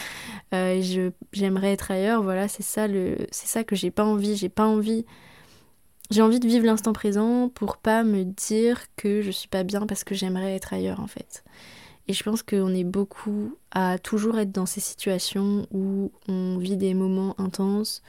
euh, 0.54 1.10
j'aimerais 1.32 1.72
être 1.72 1.90
ailleurs. 1.90 2.22
Voilà, 2.22 2.48
c'est 2.48 2.62
ça 2.62 2.88
le, 2.88 3.18
c'est 3.30 3.46
ça 3.46 3.62
que 3.62 3.76
j'ai 3.76 3.90
pas 3.90 4.04
envie. 4.04 4.36
J'ai 4.36 4.48
pas 4.48 4.64
envie 4.64 5.04
j'ai 6.10 6.22
envie 6.22 6.40
de 6.40 6.46
vivre 6.46 6.66
l'instant 6.66 6.92
présent 6.92 7.48
pour 7.48 7.78
pas 7.78 8.04
me 8.04 8.24
dire 8.24 8.82
que 8.96 9.22
je 9.22 9.30
suis 9.30 9.48
pas 9.48 9.64
bien 9.64 9.86
parce 9.86 10.04
que 10.04 10.14
j'aimerais 10.14 10.54
être 10.54 10.72
ailleurs 10.72 11.00
en 11.00 11.06
fait. 11.06 11.44
Et 12.06 12.12
je 12.12 12.22
pense 12.22 12.42
qu'on 12.42 12.74
est 12.74 12.84
beaucoup 12.84 13.56
à 13.70 13.98
toujours 13.98 14.38
être 14.38 14.52
dans 14.52 14.66
ces 14.66 14.80
situations 14.80 15.66
où 15.72 16.12
on 16.28 16.58
vit 16.58 16.76
des 16.76 16.92
moments 16.92 17.34
intenses, 17.38 18.02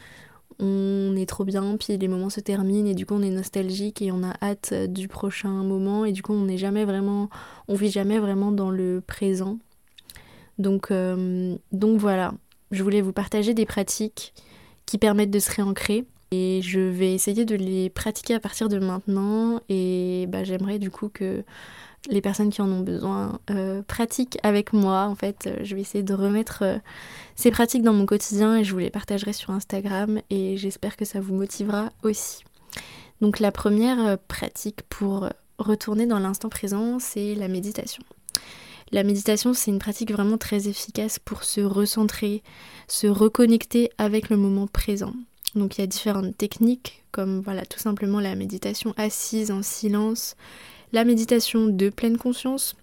on 0.60 1.16
est 1.18 1.28
trop 1.28 1.46
bien, 1.46 1.78
puis 1.78 1.98
les 1.98 2.08
moments 2.08 2.30
se 2.30 2.42
terminent 2.42 2.90
et 2.90 2.94
du 2.94 3.06
coup 3.06 3.14
on 3.14 3.22
est 3.22 3.30
nostalgique 3.30 4.02
et 4.02 4.12
on 4.12 4.24
a 4.24 4.34
hâte 4.42 4.74
du 4.90 5.08
prochain 5.08 5.64
moment 5.64 6.06
et 6.06 6.12
du 6.12 6.22
coup 6.22 6.34
on 6.34 6.46
n'est 6.46 6.58
jamais 6.58 6.86
vraiment, 6.86 7.30
on 7.68 7.76
vit 7.76 7.90
jamais 7.90 8.20
vraiment 8.20 8.52
dans 8.52 8.70
le 8.70 9.02
présent. 9.06 9.60
Donc, 10.58 10.92
euh, 10.92 11.58
donc 11.72 12.00
voilà, 12.00 12.34
je 12.72 12.84
voulais 12.84 13.02
vous 13.02 13.14
partager 13.14 13.54
des 13.54 13.66
pratiques 13.66 14.34
qui 14.86 14.98
permettent 14.98 15.32
de 15.32 15.40
se 15.40 15.52
réancrer 15.52 16.06
et 16.36 16.62
je 16.62 16.80
vais 16.80 17.14
essayer 17.14 17.46
de 17.46 17.56
les 17.56 17.90
pratiquer 17.90 18.34
à 18.34 18.40
partir 18.40 18.68
de 18.70 18.80
maintenant 18.80 19.62
et 19.70 20.26
bah, 20.28 20.44
j'aimerais 20.44 20.80
du 20.80 20.92
coup 20.92 21.10
que 21.10 21.44
les 22.10 22.22
personnes 22.22 22.50
qui 22.50 22.62
en 22.62 22.70
ont 22.70 22.82
besoin 22.82 23.40
euh, 23.50 23.82
pratiquent 23.82 24.38
avec 24.44 24.74
moi. 24.74 25.08
En 25.08 25.16
fait, 25.16 25.48
euh, 25.48 25.58
je 25.64 25.76
vais 25.76 25.82
essayer 25.82 26.04
de 26.04 26.14
remettre 26.14 26.60
euh, 26.64 26.78
ces 27.36 27.52
pratiques 27.52 27.84
dans 27.84 27.94
mon 27.94 28.06
quotidien 28.06 28.58
et 28.58 28.64
je 28.64 28.72
vous 28.74 28.80
les 28.80 28.90
partagerai 28.90 29.34
sur 29.34 29.52
Instagram 29.52 30.20
et 30.30 30.58
j'espère 30.58 30.98
que 30.98 31.06
ça 31.06 31.20
vous 31.20 31.34
motivera 31.34 31.90
aussi. 32.04 32.44
Donc 33.22 33.40
la 33.40 33.52
première 33.52 34.18
pratique 34.28 34.82
pour 34.90 35.30
retourner 35.58 36.06
dans 36.06 36.20
l'instant 36.20 36.50
présent, 36.50 37.00
c'est 37.00 37.34
la 37.34 37.48
méditation. 37.48 38.04
La 38.92 39.04
méditation, 39.04 39.54
c'est 39.54 39.72
une 39.72 39.80
pratique 39.80 40.12
vraiment 40.12 40.38
très 40.38 40.68
efficace 40.68 41.18
pour 41.18 41.44
se 41.44 41.62
recentrer, 41.62 42.44
se 42.88 43.08
reconnecter 43.08 43.90
avec 43.98 44.30
le 44.30 44.38
moment 44.38 44.68
présent. 44.68 45.14
Donc 45.56 45.78
il 45.78 45.82
y 45.82 45.84
a 45.84 45.88
différentes 45.88 46.38
techniques 46.38 47.04
comme 47.12 47.40
voilà 47.40 47.66
tout 47.66 47.80
simplement 47.80 48.20
la 48.20 48.36
méditation 48.36 48.94
assise 48.98 49.50
en 49.50 49.64
silence, 49.64 50.36
la 50.92 51.06
méditation 51.06 51.68
de 51.68 51.90
pleine 51.90 52.18
conscience, 52.18 52.76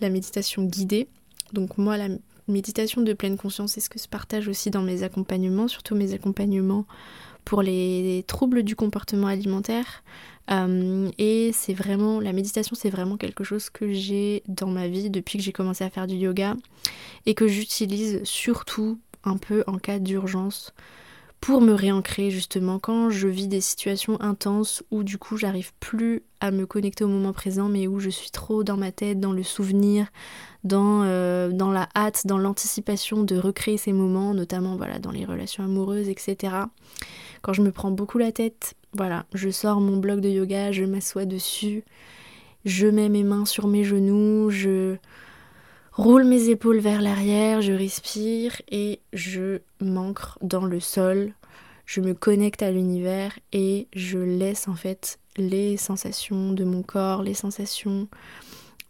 la 0.00 0.08
méditation 0.08 0.64
guidée. 0.64 1.08
Donc 1.52 1.76
moi 1.76 1.98
la 1.98 2.08
méditation 2.48 3.02
de 3.02 3.12
pleine 3.12 3.36
conscience, 3.36 3.72
c'est 3.72 3.80
ce 3.80 3.90
que 3.90 3.98
je 3.98 4.08
partage 4.08 4.48
aussi 4.48 4.70
dans 4.70 4.82
mes 4.82 5.02
accompagnements, 5.02 5.68
surtout 5.68 5.94
mes 5.94 6.14
accompagnements 6.14 6.86
pour 7.44 7.62
les 7.62 8.24
troubles 8.26 8.62
du 8.62 8.76
comportement 8.76 9.26
alimentaire. 9.26 10.02
Euh, 10.50 11.10
et 11.18 11.50
c'est 11.52 11.74
vraiment, 11.74 12.20
la 12.20 12.32
méditation, 12.32 12.76
c'est 12.78 12.90
vraiment 12.90 13.16
quelque 13.16 13.44
chose 13.44 13.68
que 13.68 13.92
j'ai 13.92 14.42
dans 14.48 14.68
ma 14.68 14.88
vie 14.88 15.10
depuis 15.10 15.38
que 15.38 15.44
j'ai 15.44 15.52
commencé 15.52 15.84
à 15.84 15.90
faire 15.90 16.06
du 16.06 16.16
yoga 16.16 16.56
et 17.24 17.34
que 17.34 17.48
j'utilise 17.48 18.22
surtout 18.24 18.98
un 19.24 19.36
peu 19.36 19.64
en 19.66 19.78
cas 19.78 19.98
d'urgence 19.98 20.72
pour 21.46 21.60
me 21.60 21.74
réancrer 21.74 22.32
justement 22.32 22.80
quand 22.80 23.08
je 23.08 23.28
vis 23.28 23.46
des 23.46 23.60
situations 23.60 24.20
intenses 24.20 24.82
où 24.90 25.04
du 25.04 25.16
coup 25.16 25.36
j'arrive 25.36 25.72
plus 25.78 26.24
à 26.40 26.50
me 26.50 26.66
connecter 26.66 27.04
au 27.04 27.08
moment 27.08 27.32
présent 27.32 27.68
mais 27.68 27.86
où 27.86 28.00
je 28.00 28.10
suis 28.10 28.32
trop 28.32 28.64
dans 28.64 28.76
ma 28.76 28.90
tête, 28.90 29.20
dans 29.20 29.30
le 29.30 29.44
souvenir, 29.44 30.08
dans, 30.64 31.04
euh, 31.04 31.48
la 31.72 31.88
hâte, 31.94 32.26
dans 32.26 32.38
l'anticipation 32.38 33.22
de 33.22 33.36
recréer 33.36 33.76
ces 33.76 33.92
moments, 33.92 34.34
notamment 34.34 34.76
dans 35.00 35.12
les 35.12 35.24
relations 35.24 35.62
amoureuses, 35.62 36.08
etc. 36.08 36.52
Quand 37.42 37.52
je 37.52 37.62
me 37.62 37.70
prends 37.70 37.92
beaucoup 37.92 38.18
la 38.18 38.32
tête, 38.32 38.74
voilà, 38.92 39.24
je 39.32 39.48
sors 39.48 39.80
mon 39.80 39.98
bloc 39.98 40.18
de 40.18 40.28
yoga, 40.28 40.72
je 40.72 40.82
m'assois 40.82 41.26
dessus, 41.26 41.84
je 42.64 42.88
mets 42.88 43.08
mes 43.08 43.22
mains 43.22 43.44
sur 43.44 43.68
mes 43.68 43.84
genoux, 43.84 44.50
je 44.50 44.96
roule 45.96 46.24
mes 46.24 46.50
épaules 46.50 46.78
vers 46.78 47.00
l'arrière, 47.00 47.62
je 47.62 47.72
respire 47.72 48.60
et 48.70 49.00
je 49.14 49.60
m'ancre 49.80 50.38
dans 50.42 50.66
le 50.66 50.78
sol. 50.78 51.32
Je 51.86 52.00
me 52.00 52.12
connecte 52.12 52.62
à 52.62 52.70
l'univers 52.70 53.38
et 53.52 53.88
je 53.94 54.18
laisse 54.18 54.68
en 54.68 54.74
fait 54.74 55.18
les 55.36 55.76
sensations 55.76 56.52
de 56.52 56.64
mon 56.64 56.82
corps, 56.82 57.22
les 57.22 57.34
sensations 57.34 58.08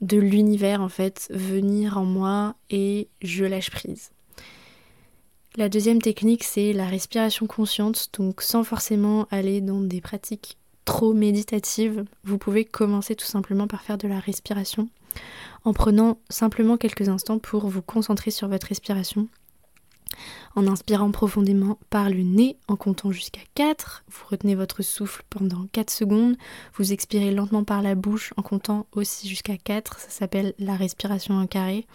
de 0.01 0.19
l'univers 0.19 0.83
en 0.83 0.89
fait 0.89 1.29
venir 1.31 1.97
en 1.97 2.05
moi 2.05 2.55
et 2.71 3.09
je 3.23 3.45
lâche 3.45 3.71
prise. 3.71 4.11
La 5.57 5.69
deuxième 5.69 6.03
technique 6.03 6.43
c'est 6.43 6.73
la 6.73 6.87
respiration 6.87 7.47
consciente, 7.47 8.09
donc 8.19 8.43
sans 8.43 8.65
forcément 8.65 9.27
aller 9.31 9.61
dans 9.61 9.81
des 9.81 10.01
pratiques 10.01 10.59
trop 10.85 11.15
méditatives, 11.15 12.05
vous 12.25 12.39
pouvez 12.39 12.65
commencer 12.65 13.15
tout 13.15 13.27
simplement 13.27 13.67
par 13.67 13.83
faire 13.83 13.99
de 13.99 14.09
la 14.09 14.19
respiration 14.19 14.89
en 15.65 15.73
prenant 15.73 16.19
simplement 16.29 16.77
quelques 16.77 17.09
instants 17.09 17.39
pour 17.39 17.69
vous 17.69 17.83
concentrer 17.83 18.31
sur 18.31 18.49
votre 18.49 18.69
respiration. 18.69 19.29
En 20.55 20.67
inspirant 20.67 21.11
profondément 21.11 21.79
par 21.91 22.09
le 22.09 22.23
nez 22.23 22.57
en 22.69 22.77
comptant 22.77 23.13
jusqu'à 23.13 23.41
4, 23.55 24.05
vous 24.09 24.25
retenez 24.31 24.55
votre 24.55 24.83
souffle 24.83 25.23
pendant 25.29 25.67
4 25.73 25.91
secondes, 25.91 26.37
vous 26.75 26.93
expirez 26.93 27.31
lentement 27.31 27.65
par 27.65 27.83
la 27.83 27.95
bouche 27.95 28.33
en 28.37 28.43
comptant 28.43 28.87
aussi 28.93 29.29
jusqu'à 29.29 29.57
4, 29.59 29.99
ça 30.01 30.09
s'appelle 30.09 30.55
la 30.59 30.75
respiration 30.75 31.35
en 31.35 31.47
carré. 31.47 31.87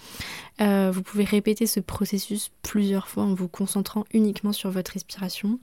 Euh, 0.61 0.91
vous 0.93 1.01
pouvez 1.01 1.23
répéter 1.23 1.65
ce 1.65 1.79
processus 1.79 2.51
plusieurs 2.61 3.07
fois 3.07 3.23
en 3.23 3.33
vous 3.33 3.47
concentrant 3.47 4.05
uniquement 4.13 4.53
sur 4.53 4.69
votre 4.69 4.91
respiration. 4.91 5.59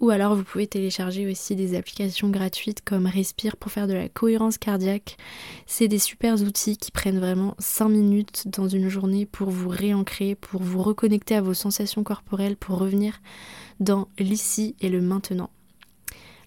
Ou 0.00 0.10
alors 0.10 0.36
vous 0.36 0.44
pouvez 0.44 0.68
télécharger 0.68 1.28
aussi 1.28 1.56
des 1.56 1.76
applications 1.76 2.30
gratuites 2.30 2.82
comme 2.84 3.06
Respire 3.06 3.56
pour 3.56 3.72
faire 3.72 3.88
de 3.88 3.94
la 3.94 4.08
cohérence 4.08 4.56
cardiaque. 4.56 5.16
C'est 5.66 5.88
des 5.88 5.98
super 5.98 6.40
outils 6.40 6.76
qui 6.76 6.92
prennent 6.92 7.18
vraiment 7.18 7.56
5 7.58 7.88
minutes 7.88 8.48
dans 8.48 8.68
une 8.68 8.88
journée 8.88 9.26
pour 9.26 9.50
vous 9.50 9.68
réancrer, 9.68 10.36
pour 10.36 10.62
vous 10.62 10.82
reconnecter 10.82 11.34
à 11.34 11.40
vos 11.40 11.54
sensations 11.54 12.04
corporelles, 12.04 12.56
pour 12.56 12.78
revenir 12.78 13.20
dans 13.80 14.08
l'ici 14.18 14.76
et 14.80 14.88
le 14.88 15.00
maintenant. 15.00 15.50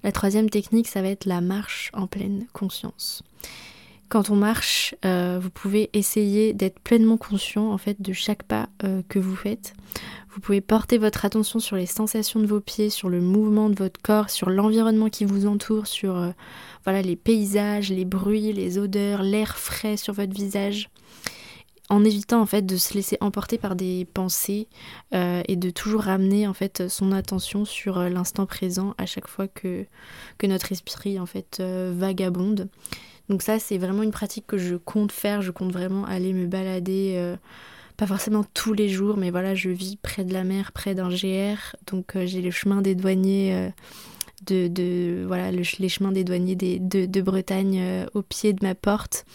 La 0.03 0.11
troisième 0.11 0.49
technique, 0.49 0.87
ça 0.87 1.01
va 1.01 1.09
être 1.09 1.25
la 1.25 1.41
marche 1.41 1.91
en 1.93 2.07
pleine 2.07 2.47
conscience. 2.53 3.21
Quand 4.11 4.29
on 4.29 4.35
marche, 4.35 4.93
euh, 5.05 5.39
vous 5.41 5.49
pouvez 5.49 5.89
essayer 5.93 6.51
d'être 6.51 6.81
pleinement 6.81 7.15
conscient 7.15 7.71
en 7.71 7.77
fait 7.77 8.01
de 8.01 8.11
chaque 8.11 8.43
pas 8.43 8.67
euh, 8.83 9.01
que 9.07 9.19
vous 9.19 9.37
faites. 9.37 9.73
Vous 10.31 10.41
pouvez 10.41 10.59
porter 10.59 10.97
votre 10.97 11.23
attention 11.23 11.59
sur 11.59 11.77
les 11.77 11.85
sensations 11.85 12.41
de 12.41 12.45
vos 12.45 12.59
pieds, 12.59 12.89
sur 12.89 13.07
le 13.07 13.21
mouvement 13.21 13.69
de 13.69 13.75
votre 13.75 14.01
corps, 14.01 14.29
sur 14.29 14.49
l'environnement 14.49 15.07
qui 15.07 15.23
vous 15.23 15.47
entoure, 15.47 15.87
sur 15.87 16.17
euh, 16.17 16.31
voilà 16.83 17.01
les 17.01 17.15
paysages, 17.15 17.89
les 17.89 18.03
bruits, 18.03 18.51
les 18.51 18.77
odeurs, 18.77 19.23
l'air 19.23 19.57
frais 19.57 19.95
sur 19.95 20.13
votre 20.13 20.33
visage 20.33 20.89
en 21.91 22.03
évitant 22.03 22.41
en 22.41 22.45
fait 22.45 22.65
de 22.65 22.77
se 22.77 22.93
laisser 22.93 23.17
emporter 23.21 23.57
par 23.57 23.75
des 23.75 24.05
pensées 24.13 24.67
et 25.11 25.55
de 25.55 25.69
toujours 25.69 26.01
ramener 26.01 26.47
en 26.47 26.53
fait 26.53 26.87
son 26.87 27.11
attention 27.11 27.65
sur 27.65 27.99
l'instant 27.99 28.45
présent 28.45 28.95
à 28.97 29.05
chaque 29.05 29.27
fois 29.27 29.47
que, 29.47 29.85
notre 30.43 30.71
esprit 30.71 31.19
en 31.19 31.25
fait 31.25 31.61
vagabonde 31.61 32.69
donc 33.31 33.43
ça, 33.43 33.59
c'est 33.59 33.77
vraiment 33.77 34.03
une 34.03 34.11
pratique 34.11 34.45
que 34.45 34.57
je 34.57 34.75
compte 34.75 35.13
faire. 35.13 35.41
Je 35.41 35.51
compte 35.51 35.71
vraiment 35.71 36.03
aller 36.03 36.33
me 36.33 36.47
balader, 36.47 37.13
euh, 37.15 37.37
pas 37.95 38.05
forcément 38.05 38.43
tous 38.53 38.73
les 38.73 38.89
jours, 38.89 39.15
mais 39.15 39.31
voilà, 39.31 39.55
je 39.55 39.69
vis 39.69 39.95
près 39.95 40.25
de 40.25 40.33
la 40.33 40.43
mer, 40.43 40.73
près 40.73 40.95
d'un 40.95 41.07
GR. 41.07 41.77
Donc 41.89 42.17
euh, 42.17 42.25
j'ai 42.25 42.41
le 42.41 42.51
chemin 42.51 42.81
des 42.81 42.93
douaniers. 42.93 43.71
Euh, 44.49 44.69
de, 44.69 45.23
voilà 45.27 45.51
les 45.51 45.89
chemins 45.89 46.11
des 46.11 46.23
douaniers 46.23 46.55
de, 46.55 47.21
Bretagne 47.21 48.07
au 48.13 48.21
pied 48.21 48.53
de 48.53 48.65
ma 48.65 48.75
porte. 48.75 49.25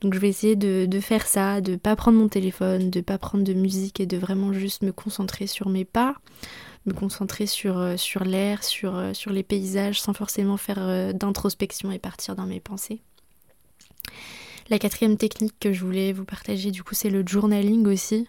Donc 0.00 0.14
je 0.14 0.18
vais 0.18 0.28
essayer 0.28 0.56
de, 0.56 1.00
faire 1.00 1.26
ça, 1.26 1.60
de 1.60 1.76
pas 1.76 1.94
prendre 1.96 2.18
mon 2.18 2.28
téléphone, 2.28 2.90
de 2.90 3.00
pas 3.00 3.18
prendre 3.18 3.44
de 3.44 3.52
musique 3.52 4.00
et 4.00 4.06
de 4.06 4.16
vraiment 4.16 4.52
juste 4.52 4.82
me 4.82 4.92
concentrer 4.92 5.46
sur 5.46 5.68
mes 5.68 5.84
pas, 5.84 6.16
me 6.86 6.92
concentrer 6.92 7.46
sur, 7.46 7.94
sur 7.96 8.24
l'air, 8.24 8.64
sur, 8.64 9.00
sur 9.12 9.32
les 9.32 9.42
paysages 9.42 10.00
sans 10.00 10.12
forcément 10.12 10.56
faire 10.56 11.14
d'introspection 11.14 11.92
et 11.92 11.98
partir 11.98 12.34
dans 12.34 12.46
mes 12.46 12.60
pensées. 12.60 13.00
La 14.70 14.78
quatrième 14.78 15.16
technique 15.16 15.54
que 15.60 15.72
je 15.72 15.82
voulais 15.82 16.12
vous 16.12 16.26
partager, 16.26 16.70
du 16.70 16.82
coup, 16.82 16.94
c'est 16.94 17.08
le 17.08 17.24
journaling 17.26 17.86
aussi. 17.86 18.28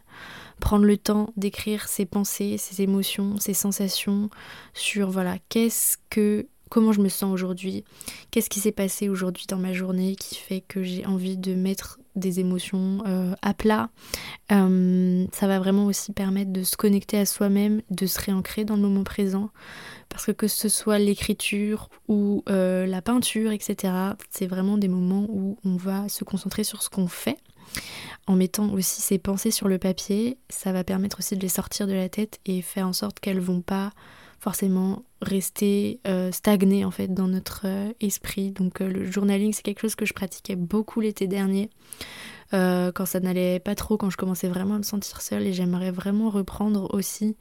Prendre 0.59 0.85
le 0.85 0.97
temps 0.97 1.33
d'écrire 1.37 1.87
ses 1.87 2.05
pensées, 2.05 2.57
ses 2.57 2.81
émotions, 2.81 3.37
ses 3.37 3.53
sensations 3.53 4.29
sur 4.73 5.09
voilà, 5.09 5.37
qu'est-ce 5.49 5.97
que 6.09 6.47
comment 6.69 6.91
je 6.91 7.01
me 7.01 7.09
sens 7.09 7.33
aujourd'hui, 7.33 7.83
qu'est-ce 8.31 8.49
qui 8.49 8.59
s'est 8.59 8.71
passé 8.71 9.09
aujourd'hui 9.09 9.45
dans 9.47 9.57
ma 9.57 9.73
journée 9.73 10.15
qui 10.15 10.35
fait 10.35 10.61
que 10.61 10.83
j'ai 10.83 11.05
envie 11.05 11.37
de 11.37 11.55
mettre 11.55 11.99
des 12.15 12.39
émotions 12.39 13.01
euh, 13.07 13.33
à 13.41 13.53
plat. 13.53 13.89
Euh, 14.51 15.25
ça 15.33 15.47
va 15.47 15.59
vraiment 15.59 15.85
aussi 15.85 16.11
permettre 16.11 16.51
de 16.51 16.63
se 16.63 16.75
connecter 16.75 17.17
à 17.17 17.25
soi-même, 17.25 17.81
de 17.89 18.05
se 18.05 18.19
réancrer 18.19 18.65
dans 18.65 18.75
le 18.75 18.81
moment 18.81 19.03
présent. 19.03 19.49
Parce 20.09 20.25
que 20.25 20.31
que 20.31 20.47
ce 20.47 20.69
soit 20.69 20.99
l'écriture 20.99 21.89
ou 22.07 22.43
euh, 22.49 22.85
la 22.85 23.01
peinture, 23.01 23.51
etc., 23.51 23.93
c'est 24.29 24.47
vraiment 24.47 24.77
des 24.77 24.87
moments 24.87 25.25
où 25.29 25.57
on 25.63 25.75
va 25.75 26.09
se 26.09 26.23
concentrer 26.23 26.63
sur 26.63 26.81
ce 26.81 26.89
qu'on 26.89 27.07
fait. 27.07 27.37
En 28.27 28.35
mettant 28.35 28.71
aussi 28.71 29.01
ses 29.01 29.17
pensées 29.17 29.51
sur 29.51 29.67
le 29.67 29.79
papier, 29.79 30.37
ça 30.49 30.71
va 30.71 30.83
permettre 30.83 31.19
aussi 31.19 31.35
de 31.35 31.41
les 31.41 31.49
sortir 31.49 31.87
de 31.87 31.93
la 31.93 32.09
tête 32.09 32.39
et 32.45 32.61
faire 32.61 32.87
en 32.87 32.93
sorte 32.93 33.19
qu'elles 33.19 33.39
vont 33.39 33.61
pas 33.61 33.91
forcément 34.39 35.03
rester 35.21 35.99
euh, 36.07 36.31
stagné 36.31 36.85
en 36.85 36.91
fait 36.91 37.13
dans 37.13 37.27
notre 37.27 37.61
euh, 37.65 37.91
esprit. 37.99 38.51
Donc 38.51 38.81
euh, 38.81 38.87
le 38.87 39.09
journaling 39.09 39.51
c'est 39.53 39.63
quelque 39.63 39.81
chose 39.81 39.95
que 39.95 40.05
je 40.05 40.13
pratiquais 40.13 40.55
beaucoup 40.55 41.01
l'été 41.01 41.27
dernier. 41.27 41.69
quand 42.51 43.05
ça 43.05 43.19
n'allait 43.19 43.59
pas 43.59 43.75
trop, 43.75 43.97
quand 43.97 44.09
je 44.09 44.17
commençais 44.17 44.47
vraiment 44.47 44.75
à 44.75 44.77
me 44.79 44.83
sentir 44.83 45.21
seule 45.21 45.45
et 45.45 45.53
j'aimerais 45.53 45.91
vraiment 45.91 46.29
reprendre 46.29 46.91
aussi. 46.93 47.35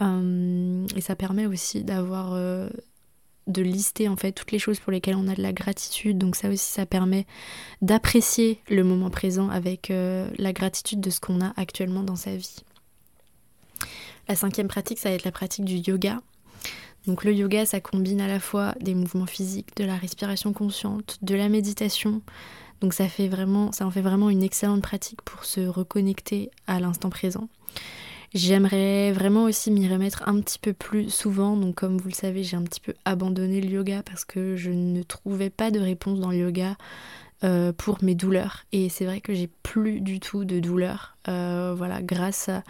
et 0.00 1.00
ça 1.00 1.16
permet 1.16 1.46
aussi 1.46 1.84
d'avoir 1.84 2.34
de 3.46 3.62
lister 3.62 4.08
en 4.08 4.16
fait 4.16 4.32
toutes 4.32 4.52
les 4.52 4.58
choses 4.58 4.80
pour 4.80 4.92
lesquelles 4.92 5.16
on 5.16 5.28
a 5.28 5.34
de 5.34 5.42
la 5.42 5.52
gratitude. 5.52 6.18
Donc 6.18 6.36
ça 6.36 6.48
aussi, 6.48 6.70
ça 6.70 6.86
permet 6.86 7.26
d'apprécier 7.82 8.60
le 8.68 8.84
moment 8.84 9.10
présent 9.10 9.48
avec 9.50 9.90
euh, 9.90 10.28
la 10.38 10.52
gratitude 10.52 11.00
de 11.00 11.10
ce 11.10 11.20
qu'on 11.20 11.40
a 11.40 11.52
actuellement 11.56 12.02
dans 12.02 12.16
sa 12.16 12.36
vie. 12.36 12.64
La 14.28 14.34
cinquième 14.34 14.68
pratique, 14.68 14.98
ça 14.98 15.10
va 15.10 15.14
être 15.14 15.24
la 15.24 15.32
pratique 15.32 15.64
du 15.64 15.76
yoga. 15.76 16.20
Donc 17.06 17.22
le 17.22 17.32
yoga, 17.32 17.64
ça 17.64 17.80
combine 17.80 18.20
à 18.20 18.26
la 18.26 18.40
fois 18.40 18.74
des 18.80 18.94
mouvements 18.94 19.26
physiques, 19.26 19.76
de 19.76 19.84
la 19.84 19.96
respiration 19.96 20.52
consciente, 20.52 21.18
de 21.22 21.36
la 21.36 21.48
méditation. 21.48 22.22
Donc 22.80 22.94
ça 22.94 23.08
fait 23.08 23.28
vraiment, 23.28 23.70
ça 23.70 23.86
en 23.86 23.90
fait 23.90 24.00
vraiment 24.00 24.28
une 24.28 24.42
excellente 24.42 24.82
pratique 24.82 25.22
pour 25.22 25.44
se 25.44 25.60
reconnecter 25.60 26.50
à 26.66 26.80
l'instant 26.80 27.10
présent. 27.10 27.48
J'aimerais 28.36 29.12
vraiment 29.12 29.44
aussi 29.44 29.70
m'y 29.70 29.88
remettre 29.88 30.28
un 30.28 30.38
petit 30.42 30.58
peu 30.58 30.74
plus 30.74 31.08
souvent. 31.08 31.56
Donc 31.56 31.76
comme 31.76 31.96
vous 31.96 32.08
le 32.08 32.14
savez, 32.14 32.42
j'ai 32.42 32.58
un 32.58 32.64
petit 32.64 32.80
peu 32.80 32.92
abandonné 33.06 33.62
le 33.62 33.70
yoga 33.70 34.02
parce 34.02 34.26
que 34.26 34.56
je 34.56 34.70
ne 34.70 35.02
trouvais 35.02 35.48
pas 35.48 35.70
de 35.70 35.80
réponse 35.80 36.20
dans 36.20 36.30
le 36.30 36.36
yoga 36.36 36.76
euh, 37.44 37.72
pour 37.72 38.02
mes 38.02 38.14
douleurs. 38.14 38.64
Et 38.72 38.88
c'est 38.88 39.04
vrai 39.04 39.20
que 39.20 39.34
j'ai 39.34 39.48
plus 39.62 40.00
du 40.00 40.20
tout 40.20 40.46
de 40.46 40.58
douleurs. 40.58 41.16
Euh, 41.28 41.74
voilà, 41.76 42.00
grâce 42.00 42.48
à, 42.48 42.62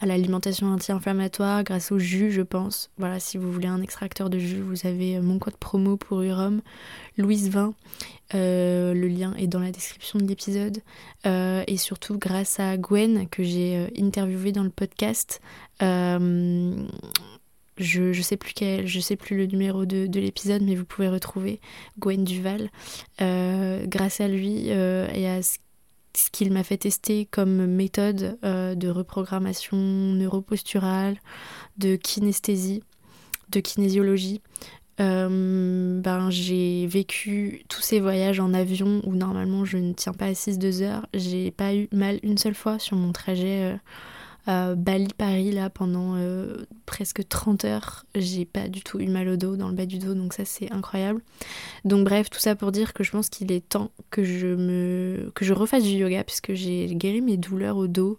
l'alimentation 0.00 0.68
anti-inflammatoire, 0.68 1.62
grâce 1.62 1.92
au 1.92 1.98
jus, 1.98 2.30
je 2.30 2.40
pense. 2.40 2.90
Voilà, 2.96 3.20
si 3.20 3.36
vous 3.36 3.52
voulez 3.52 3.68
un 3.68 3.82
extracteur 3.82 4.30
de 4.30 4.38
jus, 4.38 4.62
vous 4.62 4.86
avez 4.86 5.20
mon 5.20 5.38
code 5.38 5.56
promo 5.56 5.98
pour 5.98 6.22
Urom, 6.22 6.62
Louise 7.18 7.50
20. 7.50 7.74
Euh, 8.34 8.94
le 8.94 9.08
lien 9.08 9.34
est 9.34 9.46
dans 9.46 9.60
la 9.60 9.70
description 9.70 10.18
de 10.18 10.24
l'épisode. 10.24 10.78
et 11.26 11.76
surtout 11.76 12.18
grâce 12.18 12.58
à 12.60 12.78
Gwen 12.78 13.28
que 13.28 13.42
j'ai 13.42 13.92
interviewé 13.98 14.52
dans 14.52 14.64
le 14.64 14.70
podcast 14.70 15.42
je, 17.76 18.12
je 18.12 18.22
sais 18.22 18.36
plus 18.36 18.52
quel, 18.54 18.86
je 18.86 19.00
sais 19.00 19.16
plus 19.16 19.36
le 19.36 19.46
numéro 19.46 19.84
de, 19.84 20.06
l'épisode, 20.18 20.62
mais 20.62 20.74
vous 20.74 20.84
pouvez 20.84 21.08
retrouver 21.08 21.60
Gwen 21.98 22.24
Duval. 22.24 22.70
Euh, 23.20 23.84
grâce 23.86 24.20
à 24.20 24.28
lui 24.28 24.66
euh, 24.68 25.08
et 25.12 25.28
à 25.28 25.42
ce, 25.42 25.58
qu'il 26.30 26.52
m'a 26.52 26.62
fait 26.62 26.76
tester 26.76 27.26
comme 27.26 27.66
méthode 27.66 28.38
euh, 28.44 28.74
de 28.74 28.88
reprogrammation 28.88 29.76
neuroposturale, 29.76 31.16
de 31.76 31.96
kinesthésie, 31.96 32.82
de 33.50 33.60
kinésiologie, 33.60 34.40
ben, 34.96 36.30
j'ai 36.30 36.86
vécu 36.86 37.64
tous 37.68 37.82
ces 37.82 37.98
voyages 37.98 38.38
en 38.38 38.54
avion 38.54 39.00
où 39.04 39.16
normalement 39.16 39.64
je 39.64 39.76
ne 39.76 39.92
tiens 39.92 40.12
pas 40.12 40.26
assise 40.26 40.56
deux 40.56 40.82
heures. 40.82 41.06
J'ai 41.14 41.50
pas 41.50 41.74
eu 41.74 41.88
mal 41.90 42.20
une 42.22 42.38
seule 42.38 42.54
fois 42.54 42.78
sur 42.78 42.96
mon 42.96 43.10
trajet 43.10 43.76
Bali-Paris 44.46 45.52
là 45.52 45.70
pendant 45.70 46.16
euh, 46.16 46.66
presque 46.86 47.26
30 47.26 47.64
heures. 47.64 48.04
J'ai 48.14 48.44
pas 48.44 48.68
du 48.68 48.82
tout 48.82 49.00
eu 49.00 49.08
mal 49.08 49.28
au 49.28 49.36
dos, 49.36 49.56
dans 49.56 49.68
le 49.68 49.74
bas 49.74 49.86
du 49.86 49.98
dos, 49.98 50.14
donc 50.14 50.34
ça 50.34 50.44
c'est 50.44 50.70
incroyable. 50.72 51.22
Donc 51.84 52.04
bref, 52.04 52.28
tout 52.30 52.38
ça 52.38 52.54
pour 52.54 52.72
dire 52.72 52.92
que 52.92 53.04
je 53.04 53.10
pense 53.10 53.28
qu'il 53.28 53.52
est 53.52 53.66
temps 53.66 53.90
que 54.10 54.24
je 54.24 54.48
me 54.48 55.30
que 55.34 55.44
je 55.44 55.52
refasse 55.52 55.84
du 55.84 55.90
yoga 55.90 56.24
puisque 56.24 56.52
j'ai 56.54 56.86
guéri 56.94 57.20
mes 57.20 57.36
douleurs 57.36 57.76
au 57.76 57.86
dos 57.86 58.18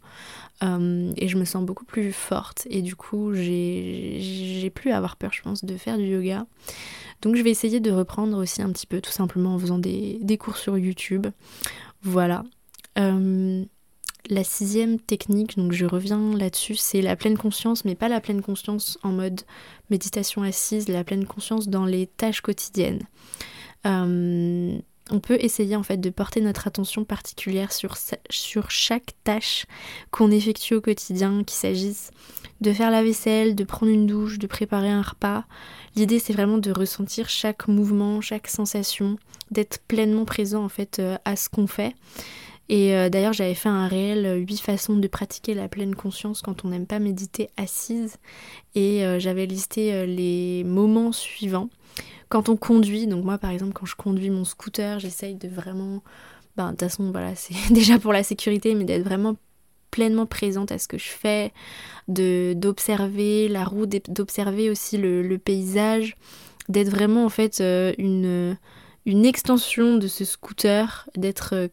euh, 0.63 1.12
et 1.17 1.27
je 1.27 1.38
me 1.38 1.46
sens 1.46 1.63
beaucoup 1.63 1.86
plus 1.86 2.12
forte 2.12 2.67
et 2.70 2.82
du 2.82 2.96
coup 2.96 3.34
j'ai 3.34 4.72
plus 4.74 4.91
à 4.91 4.98
avoir 4.98 5.17
peur 5.17 5.32
je 5.34 5.41
pense 5.41 5.63
de 5.63 5.77
faire 5.77 5.98
du 5.98 6.05
yoga. 6.05 6.46
Donc 7.22 7.36
je 7.36 7.41
vais 7.41 7.51
essayer 7.51 7.79
de 7.79 7.91
reprendre 7.91 8.38
aussi 8.38 8.62
un 8.62 8.72
petit 8.72 8.88
peu 8.88 9.01
tout 9.01 9.12
simplement 9.12 9.55
en 9.55 9.60
faisant 9.60 9.79
des, 9.79 10.38
cours 10.39 10.58
sur 10.58 10.77
YouTube. 10.77 11.27
Voilà. 12.03 12.44
Euh, 12.98 13.65
la 14.29 14.44
sixième 14.44 15.00
technique, 15.00 15.58
donc 15.58 15.72
je 15.72 15.86
reviens 15.86 16.36
là-dessus, 16.36 16.75
c'est 16.75 17.01
la 17.01 17.15
pleine 17.15 17.38
conscience, 17.38 17.86
mais 17.86 17.96
pas 17.96 18.10
la 18.10 18.22
pleine 18.22 18.41
conscience 18.41 18.98
en 19.03 19.12
mode 19.12 19.41
méditation 19.89 20.44
assise, 20.44 20.88
la 20.88 21.03
pleine 21.03 21.25
conscience 21.25 21.67
dans 21.67 21.86
les 21.86 22.08
tâches 22.08 22.41
quotidiennes. 22.41 23.04
Euh, 23.86 24.78
on 25.12 25.19
peut 25.19 25.38
essayer 25.39 25.76
en 25.76 25.84
fait 25.84 25.97
de 25.97 26.10
porter 26.10 26.41
notre 26.41 26.67
attention 26.67 27.06
particulière 27.06 27.71
sur, 27.71 27.95
chaque 28.69 29.13
tâche 29.23 29.65
qu'on 30.12 30.32
effectue 30.32 30.76
au 30.76 30.82
quotidien, 30.82 31.43
qu'il 31.43 31.58
s'agisse 31.58 32.12
de 32.62 32.73
faire 32.73 32.89
la 32.89 33.04
vaisselle, 33.04 33.54
de 33.54 33.63
prendre 33.63 33.91
une 33.91 34.08
douche, 34.08 34.39
de 34.39 34.47
préparer 34.47 34.89
un 34.89 35.02
repas. 35.02 35.43
L'idée 35.95 36.19
c'est 36.19 36.34
vraiment 36.34 36.58
de 36.58 36.71
ressentir 36.71 37.30
chaque 37.30 37.67
mouvement, 37.67 38.21
chaque 38.21 38.47
sensation, 38.47 39.17
d'être 39.52 39.80
pleinement 39.88 40.26
présent 40.26 40.63
en 40.63 40.69
fait 40.69 40.97
euh, 41.00 41.17
à 41.26 41.36
ce 41.36 41.50
qu'on 41.50 41.67
fait. 41.67 41.93
Et 42.67 42.95
euh, 42.95 43.10
d'ailleurs, 43.10 43.34
j'avais 43.34 43.54
fait 43.54 43.69
un 43.69 43.88
réel 43.88 44.43
8 44.47 44.54
euh, 44.54 44.58
façons 44.58 44.95
de 44.97 45.08
pratiquer 45.08 45.54
la 45.54 45.67
pleine 45.67 45.95
conscience 45.95 46.41
quand 46.41 46.65
on 46.65 46.69
n'aime 46.69 46.88
pas 46.88 46.99
méditer 46.99 47.49
assise. 47.58 48.17
Et 48.73 49.06
euh, 49.06 49.19
j'avais 49.19 49.45
listé 49.45 50.06
les 50.08 50.63
moments 50.63 51.12
suivants. 51.12 51.69
Quand 52.30 52.49
on 52.49 52.58
conduit, 52.58 53.06
donc 53.06 53.23
moi 53.23 53.38
par 53.38 53.51
exemple, 53.51 53.73
quand 53.73 53.86
je 53.86 53.95
conduis 53.95 54.32
mon 54.32 54.45
scooter, 54.45 54.99
j'essaye 54.99 55.36
de 55.36 55.47
vraiment. 55.47 56.04
Ben, 56.58 56.67
de 56.67 56.71
toute 56.71 56.82
façon, 56.82 57.12
voilà, 57.12 57.36
c'est 57.36 57.71
déjà 57.71 57.99
pour 57.99 58.13
la 58.13 58.23
sécurité, 58.23 58.73
mais 58.73 58.86
d'être 58.86 59.04
vraiment 59.04 59.36
pleinement 59.91 60.25
présente 60.25 60.71
à 60.71 60.80
ce 60.80 60.88
que 60.88 60.97
je 60.97 61.08
fais, 61.08 61.54
de 62.08 62.54
d'observer 62.56 63.47
la 63.47 63.63
route, 63.63 64.10
d'observer 64.10 64.69
aussi 64.69 64.97
le, 64.97 65.21
le 65.21 65.38
paysage, 65.38 66.17
d'être 66.67 66.89
vraiment 66.89 67.25
en 67.25 67.30
fait 67.30 67.62
une, 67.62 68.58
une 69.06 69.25
extension 69.25 69.97
de 69.97 70.08
ce 70.08 70.25
scooter, 70.25 71.08
d'être 71.15 71.69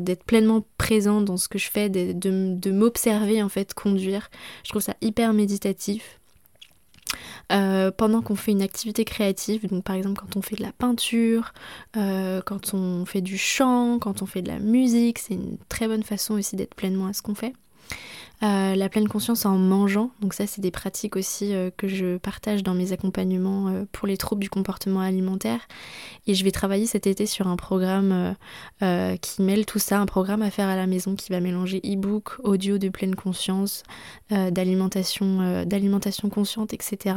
d'être 0.00 0.24
pleinement 0.24 0.64
présent 0.78 1.20
dans 1.20 1.36
ce 1.36 1.48
que 1.48 1.58
je 1.58 1.70
fais, 1.70 1.88
de, 1.88 2.12
de, 2.12 2.70
m'observer 2.70 3.42
en 3.42 3.48
fait 3.48 3.74
conduire. 3.74 4.30
Je 4.64 4.70
trouve 4.70 4.82
ça 4.82 4.94
hyper 5.00 5.32
méditatif. 5.32 6.20
Euh, 7.52 7.92
pendant 7.92 8.20
qu'on 8.20 8.34
fait 8.34 8.50
une 8.50 8.62
activité 8.62 9.04
créative, 9.04 9.68
donc 9.68 9.84
par 9.84 9.94
exemple 9.94 10.20
quand 10.20 10.36
on 10.36 10.42
fait 10.42 10.56
de 10.56 10.62
la 10.62 10.72
peinture, 10.72 11.52
euh, 11.96 12.42
quand 12.44 12.74
on 12.74 13.04
fait 13.04 13.20
du 13.20 13.38
chant, 13.38 14.00
quand 14.00 14.22
on 14.22 14.26
fait 14.26 14.42
de 14.42 14.48
la 14.48 14.58
musique, 14.58 15.20
c'est 15.20 15.34
une 15.34 15.56
très 15.68 15.86
bonne 15.86 16.02
façon 16.02 16.34
aussi 16.34 16.56
d'être 16.56 16.74
pleinement 16.74 17.06
à 17.06 17.12
ce 17.12 17.22
qu'on 17.22 17.36
fait. 17.36 17.52
Euh, 18.42 18.74
la 18.74 18.90
pleine 18.90 19.08
conscience 19.08 19.46
en 19.46 19.56
mangeant, 19.56 20.10
donc 20.20 20.34
ça 20.34 20.46
c'est 20.46 20.60
des 20.60 20.70
pratiques 20.70 21.16
aussi 21.16 21.54
euh, 21.54 21.70
que 21.74 21.88
je 21.88 22.18
partage 22.18 22.62
dans 22.62 22.74
mes 22.74 22.92
accompagnements 22.92 23.68
euh, 23.68 23.84
pour 23.92 24.06
les 24.06 24.18
troubles 24.18 24.42
du 24.42 24.50
comportement 24.50 25.00
alimentaire. 25.00 25.60
Et 26.26 26.34
je 26.34 26.44
vais 26.44 26.50
travailler 26.50 26.84
cet 26.84 27.06
été 27.06 27.24
sur 27.24 27.46
un 27.46 27.56
programme 27.56 28.34
qui 28.80 29.42
mêle 29.42 29.64
tout 29.64 29.78
ça, 29.78 30.00
un 30.00 30.06
programme 30.06 30.42
à 30.42 30.50
faire 30.50 30.68
à 30.68 30.74
la 30.74 30.88
maison 30.88 31.14
qui 31.14 31.30
va 31.30 31.38
mélanger 31.38 31.80
e-book, 31.84 32.38
audio 32.42 32.78
de 32.78 32.88
pleine 32.88 33.14
conscience, 33.14 33.84
d'alimentation, 34.30 35.64
d'alimentation 35.64 36.28
consciente, 36.28 36.74
etc. 36.74 37.14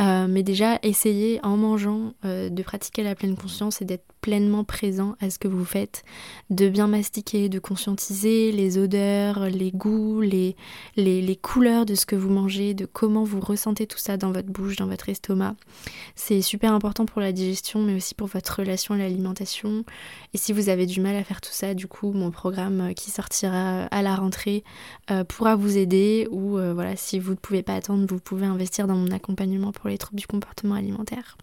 mais 0.00 0.42
déjà 0.42 0.80
essayer 0.82 1.38
en 1.44 1.56
mangeant 1.56 2.14
de 2.24 2.62
pratiquer 2.62 3.04
la 3.04 3.14
pleine 3.14 3.36
conscience 3.36 3.80
et 3.80 3.84
d'être 3.84 4.06
pleinement 4.26 4.64
présent 4.64 5.14
à 5.20 5.30
ce 5.30 5.38
que 5.38 5.46
vous 5.46 5.64
faites, 5.64 6.02
de 6.50 6.68
bien 6.68 6.88
mastiquer, 6.88 7.48
de 7.48 7.60
conscientiser 7.60 8.50
les 8.50 8.76
odeurs, 8.76 9.48
les 9.48 9.70
goûts, 9.70 10.20
les, 10.26 11.36
couleurs 11.40 11.86
de 11.86 11.94
ce 11.94 12.06
que 12.06 12.16
vous 12.16 12.30
mangez, 12.30 12.74
de 12.74 12.86
comment 12.86 13.24
vous 13.24 13.40
ressentez 13.40 13.86
tout 13.86 13.98
ça 13.98 14.16
dans 14.16 14.32
votre 14.32 14.48
bouche, 14.48 14.76
dans 14.76 14.86
votre 14.86 15.08
estomac. 15.08 15.54
C'est 16.14 16.42
super 16.42 16.72
important 16.72 17.06
pour 17.06 17.20
la 17.20 17.32
digestion, 17.32 17.82
mais 17.82 17.94
aussi 17.94 18.14
pour 18.14 18.26
votre 18.26 18.60
relation 18.60 18.94
à 18.94 18.98
l'alimentation. 18.98 19.84
Et 20.34 20.38
si 20.38 20.52
vous 20.52 20.68
avez 20.68 20.86
du 20.86 21.00
mal 21.00 21.16
à 21.16 21.24
faire 21.24 21.40
tout 21.40 21.52
ça, 21.52 21.74
du 21.74 21.86
coup, 21.86 22.12
mon 22.12 22.30
programme 22.30 22.94
qui 22.94 23.10
sortira 23.10 23.84
à 23.84 24.02
la 24.02 24.14
rentrée 24.14 24.64
euh, 25.10 25.24
pourra 25.24 25.56
vous 25.56 25.76
aider. 25.78 26.28
Ou 26.30 26.58
euh, 26.58 26.74
voilà, 26.74 26.96
si 26.96 27.18
vous 27.18 27.32
ne 27.32 27.36
pouvez 27.36 27.62
pas 27.62 27.74
attendre, 27.74 28.06
vous 28.08 28.20
pouvez 28.20 28.46
investir 28.46 28.86
dans 28.86 28.96
mon 28.96 29.10
accompagnement 29.10 29.72
pour 29.72 29.88
les 29.88 29.98
troubles 29.98 30.20
du 30.20 30.26
comportement 30.26 30.74
alimentaire. 30.74 31.36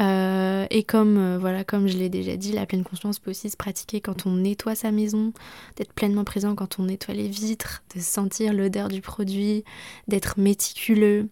Euh, 0.00 0.66
et 0.70 0.84
comme, 0.84 1.18
euh, 1.18 1.38
voilà, 1.38 1.64
comme 1.64 1.86
je 1.86 1.96
l'ai 1.96 2.08
déjà 2.08 2.36
dit, 2.36 2.52
la 2.52 2.66
pleine 2.66 2.84
conscience 2.84 3.18
peut 3.18 3.30
aussi 3.30 3.50
se 3.50 3.56
pratiquer 3.56 4.00
quand 4.00 4.26
on 4.26 4.36
nettoie 4.36 4.74
sa 4.74 4.90
maison, 4.90 5.32
d'être 5.76 5.92
pleinement 5.92 6.24
présent 6.24 6.54
quand 6.54 6.78
on 6.78 6.84
nettoie 6.84 7.14
les 7.14 7.28
vitres, 7.28 7.82
de 7.94 8.00
sentir 8.00 8.52
l'odeur 8.52 8.88
du 8.88 9.00
produit, 9.00 9.64
d'être 10.08 10.38
méticuleux 10.38 11.28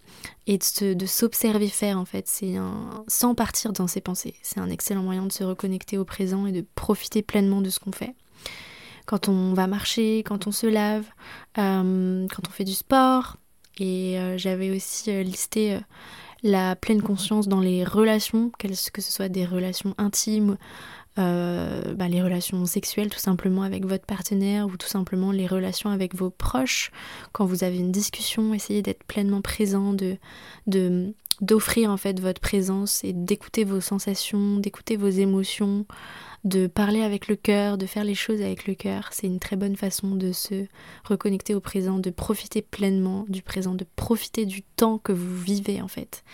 et 0.46 0.58
de, 0.58 1.06
s'observer 1.06 1.68
faire 1.68 1.98
en 1.98 2.04
fait. 2.04 2.26
C'est 2.28 2.56
un, 2.56 3.04
sans 3.08 3.34
partir 3.34 3.72
dans 3.72 3.86
ses 3.86 4.00
pensées. 4.00 4.34
C'est 4.42 4.60
un 4.60 4.68
excellent 4.68 5.02
moyen 5.02 5.26
de 5.26 5.32
se 5.32 5.44
reconnecter 5.44 5.96
au 5.96 6.04
présent 6.04 6.46
et 6.46 6.52
de 6.52 6.64
profiter 6.74 7.22
pleinement 7.22 7.60
de 7.60 7.70
ce 7.70 7.80
qu'on 7.80 7.92
fait 7.92 8.14
quand 9.06 9.28
on 9.28 9.54
va 9.54 9.66
marcher, 9.66 10.22
quand 10.24 10.46
on 10.46 10.52
se 10.52 10.68
lave, 10.68 11.04
euh, 11.58 12.28
quand 12.28 12.48
on 12.48 12.52
fait 12.52 12.64
du 12.64 12.74
sport. 12.74 13.38
Et 13.80 14.18
j'avais 14.36 14.70
aussi 14.70 15.10
listé 15.24 15.80
la 16.42 16.76
pleine 16.76 17.02
conscience 17.02 17.48
dans 17.48 17.60
les 17.60 17.84
relations, 17.84 18.50
que 18.58 18.74
ce 18.74 19.12
soit 19.12 19.28
des 19.28 19.44
relations 19.44 19.94
intimes, 19.98 20.56
euh, 21.18 21.94
bah, 21.94 22.08
les 22.08 22.22
relations 22.22 22.64
sexuelles 22.66 23.10
tout 23.10 23.18
simplement 23.18 23.62
avec 23.62 23.84
votre 23.84 24.06
partenaire 24.06 24.68
ou 24.68 24.76
tout 24.76 24.86
simplement 24.86 25.32
les 25.32 25.46
relations 25.46 25.90
avec 25.90 26.14
vos 26.14 26.30
proches. 26.30 26.92
Quand 27.32 27.44
vous 27.44 27.64
avez 27.64 27.78
une 27.78 27.90
discussion, 27.92 28.54
essayez 28.54 28.80
d'être 28.80 29.04
pleinement 29.04 29.42
présent, 29.42 29.92
de, 29.92 30.16
de 30.66 31.12
d'offrir 31.40 31.90
en 31.90 31.96
fait 31.96 32.20
votre 32.20 32.40
présence 32.40 33.02
et 33.02 33.14
d'écouter 33.14 33.64
vos 33.64 33.80
sensations, 33.80 34.58
d'écouter 34.58 34.96
vos 34.96 35.08
émotions, 35.08 35.86
de 36.44 36.66
parler 36.66 37.02
avec 37.02 37.28
le 37.28 37.36
cœur, 37.36 37.76
de 37.76 37.86
faire 37.86 38.04
les 38.04 38.14
choses 38.14 38.40
avec 38.40 38.66
le 38.66 38.74
cœur. 38.74 39.10
C'est 39.12 39.26
une 39.26 39.38
très 39.40 39.56
bonne 39.56 39.76
façon 39.76 40.14
de 40.14 40.32
se 40.32 40.66
reconnecter 41.04 41.54
au 41.54 41.60
présent, 41.60 41.98
de 41.98 42.10
profiter 42.10 42.62
pleinement 42.62 43.24
du 43.28 43.42
présent, 43.42 43.74
de 43.74 43.86
profiter 43.96 44.46
du 44.46 44.62
temps 44.62 44.98
que 44.98 45.12
vous 45.12 45.36
vivez 45.36 45.82
en 45.82 45.88
fait. 45.88 46.24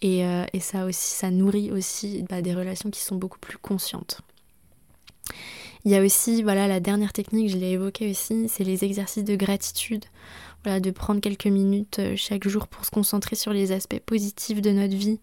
Et, 0.00 0.22
ça 0.60 0.84
aussi, 0.84 1.10
ça 1.16 1.30
nourrit 1.30 1.72
aussi 1.72 2.24
bah, 2.28 2.40
des 2.40 2.54
relations 2.54 2.90
qui 2.90 3.00
sont 3.00 3.16
beaucoup 3.16 3.40
plus 3.40 3.58
conscientes. 3.58 4.20
Il 5.84 5.92
y 5.92 5.96
a 5.96 6.02
aussi, 6.02 6.42
voilà, 6.42 6.66
la 6.66 6.80
dernière 6.80 7.12
technique, 7.12 7.50
je 7.50 7.56
l'ai 7.56 7.70
évoquée 7.70 8.10
aussi, 8.10 8.48
c'est 8.48 8.64
les 8.64 8.84
exercices 8.84 9.24
de 9.24 9.36
gratitude. 9.36 10.04
De 10.64 10.90
prendre 10.90 11.20
quelques 11.20 11.46
minutes 11.46 11.98
euh, 11.98 12.14
chaque 12.14 12.46
jour 12.46 12.68
pour 12.68 12.84
se 12.84 12.90
concentrer 12.90 13.36
sur 13.36 13.54
les 13.54 13.72
aspects 13.72 14.00
positifs 14.00 14.60
de 14.60 14.70
notre 14.70 14.94
vie 14.94 15.18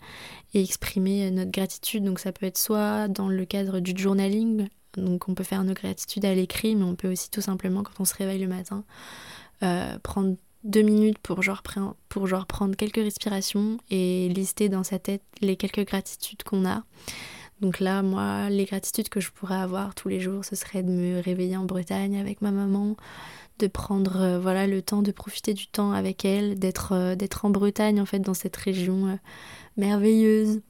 et 0.55 0.63
exprimer 0.63 1.27
euh, 1.27 1.29
notre 1.29 1.51
gratitude. 1.51 2.03
Donc 2.03 2.19
ça 2.19 2.31
peut 2.31 2.47
être 2.47 2.57
soit 2.57 3.07
dans 3.09 3.27
le 3.27 3.45
cadre 3.45 3.79
du 3.79 3.93
journaling, 3.95 4.67
donc 4.97 5.29
on 5.29 5.35
peut 5.35 5.43
faire 5.43 5.63
nos 5.63 5.73
gratitudes 5.73 6.25
à 6.25 6.33
l'écrit, 6.33 6.75
mais 6.75 6.83
on 6.83 6.95
peut 6.95 7.11
aussi 7.11 7.29
tout 7.29 7.41
simplement 7.41 7.83
quand 7.83 7.99
on 7.99 8.05
se 8.05 8.15
réveille 8.15 8.39
le 8.39 8.47
matin 8.47 8.83
euh, 9.61 9.99
prendre 9.99 10.35
deux 10.63 10.81
minutes 10.81 11.19
pour 11.19 11.43
genre, 11.43 11.61
pour 12.09 12.27
genre 12.27 12.47
prendre 12.47 12.75
quelques 12.75 12.95
respirations 12.95 13.77
et 13.91 14.29
lister 14.29 14.67
dans 14.67 14.83
sa 14.83 14.97
tête 14.97 15.21
les 15.41 15.57
quelques 15.57 15.85
gratitudes 15.85 16.41
qu'on 16.43 16.65
a. 16.65 16.83
Donc 17.65 17.79
là, 17.79 18.03
moi, 18.03 18.47
les 18.51 18.65
gratitudes 18.65 19.09
que 19.09 19.19
je 19.19 19.31
pourrais 19.31 19.55
avoir 19.55 19.95
tous 19.95 20.07
les 20.07 20.19
jours, 20.19 20.45
ce 20.45 20.55
serait 20.55 20.83
de 20.83 20.91
me 20.91 21.19
réveiller 21.19 21.57
en 21.57 21.65
Bretagne 21.65 22.19
avec 22.19 22.43
ma 22.43 22.51
maman, 22.51 22.95
de 23.57 23.65
prendre 23.65 24.21
euh, 24.21 24.39
voilà 24.39 24.67
le 24.67 24.83
temps 24.83 25.01
de 25.01 25.11
profiter 25.11 25.55
du 25.55 25.65
temps 25.65 25.91
avec 25.91 26.25
elle, 26.25 26.59
d'être 26.59 26.91
euh, 26.91 27.15
en 27.41 27.49
Bretagne 27.49 27.99
en 27.99 28.05
fait 28.05 28.19
dans 28.19 28.35
cette 28.35 28.55
région 28.55 29.07
euh, 29.07 29.15
merveilleuse, 29.77 30.61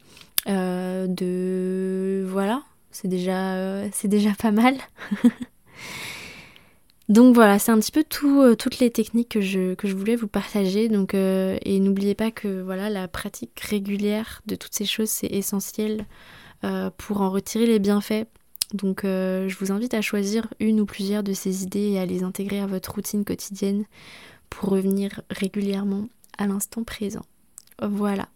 de 0.47 2.25
voilà, 2.29 2.63
c'est 2.91 3.10
déjà 3.10 4.31
pas 4.39 4.51
mal. 4.51 4.77
Donc 7.10 7.36
voilà, 7.36 7.60
c'est 7.60 7.73
un 7.73 7.79
petit 7.79 7.91
peu 7.91 8.05
tout, 8.05 8.55
toutes 8.55 8.79
les 8.79 8.89
techniques 8.89 9.29
que 9.29 9.41
je, 9.41 9.75
voulais 9.93 10.15
vous 10.15 10.29
partager. 10.29 10.88
Donc, 10.88 11.13
et 11.13 11.79
n'oubliez 11.79 12.15
pas 12.15 12.31
que 12.31 12.62
voilà, 12.62 12.89
la 12.89 13.10
pratique 13.10 13.60
régulière 13.60 14.41
de 14.45 14.55
toutes 14.55 14.73
ces 14.73 14.86
choses, 14.86 15.10
c'est 15.10 15.27
essentiel 15.27 16.05
pour 16.97 17.21
en 17.21 17.30
retirer 17.30 17.65
les 17.65 17.80
bienfaits. 17.80 18.25
Donc 18.73 19.06
euh, 19.06 19.47
je 19.47 19.58
vous 19.58 19.71
invite 19.71 19.93
à 19.93 20.01
choisir 20.01 20.47
une 20.60 20.82
ou 20.82 20.86
plusieurs 20.86 21.23
de 21.23 21.34
ces 21.34 21.63
idées 21.63 21.91
et 21.91 21.99
à 21.99 22.06
les 22.06 22.23
intégrer 22.23 22.60
à 22.60 22.67
votre 22.67 22.93
routine 22.93 23.23
quotidienne 23.23 23.86
pour 24.49 24.69
revenir 24.69 25.21
régulièrement 25.30 26.08
à 26.38 26.47
l'instant 26.47 26.84
présent. 26.84 27.25
Voilà. 27.82 28.28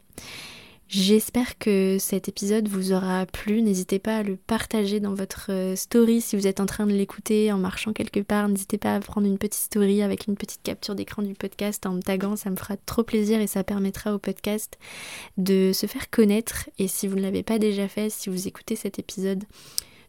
J'espère 0.91 1.59
que 1.59 1.97
cet 1.99 2.29
épisode 2.29 2.67
vous 2.67 2.93
aura 2.93 3.27
plu. 3.27 3.61
N'hésitez 3.61 3.99
pas 3.99 4.17
à 4.17 4.23
le 4.23 4.37
partager 4.37 4.99
dans 4.99 5.13
votre 5.13 5.51
euh, 5.51 5.75
story 5.75 6.19
si 6.19 6.35
vous 6.35 6.47
êtes 6.47 6.59
en 6.59 6.65
train 6.65 6.87
de 6.87 6.93
l'écouter 6.93 7.51
en 7.51 7.59
marchant 7.59 7.93
quelque 7.93 8.21
part. 8.21 8.49
N'hésitez 8.49 8.79
pas 8.79 8.95
à 8.95 8.99
prendre 8.99 9.27
une 9.27 9.37
petite 9.37 9.61
story 9.61 10.01
avec 10.01 10.25
une 10.25 10.35
petite 10.35 10.63
capture 10.63 10.95
d'écran 10.95 11.21
du 11.21 11.35
podcast 11.35 11.85
en 11.85 11.91
me 11.91 12.01
taguant. 12.01 12.35
Ça 12.35 12.49
me 12.49 12.55
fera 12.55 12.75
trop 12.75 13.03
plaisir 13.03 13.39
et 13.39 13.45
ça 13.45 13.63
permettra 13.63 14.15
au 14.15 14.17
podcast 14.17 14.79
de 15.37 15.73
se 15.75 15.85
faire 15.85 16.09
connaître. 16.09 16.71
Et 16.79 16.87
si 16.87 17.07
vous 17.07 17.17
ne 17.17 17.21
l'avez 17.21 17.43
pas 17.43 17.59
déjà 17.59 17.87
fait, 17.87 18.09
si 18.09 18.31
vous 18.31 18.47
écoutez 18.47 18.75
cet 18.75 18.97
épisode 18.97 19.43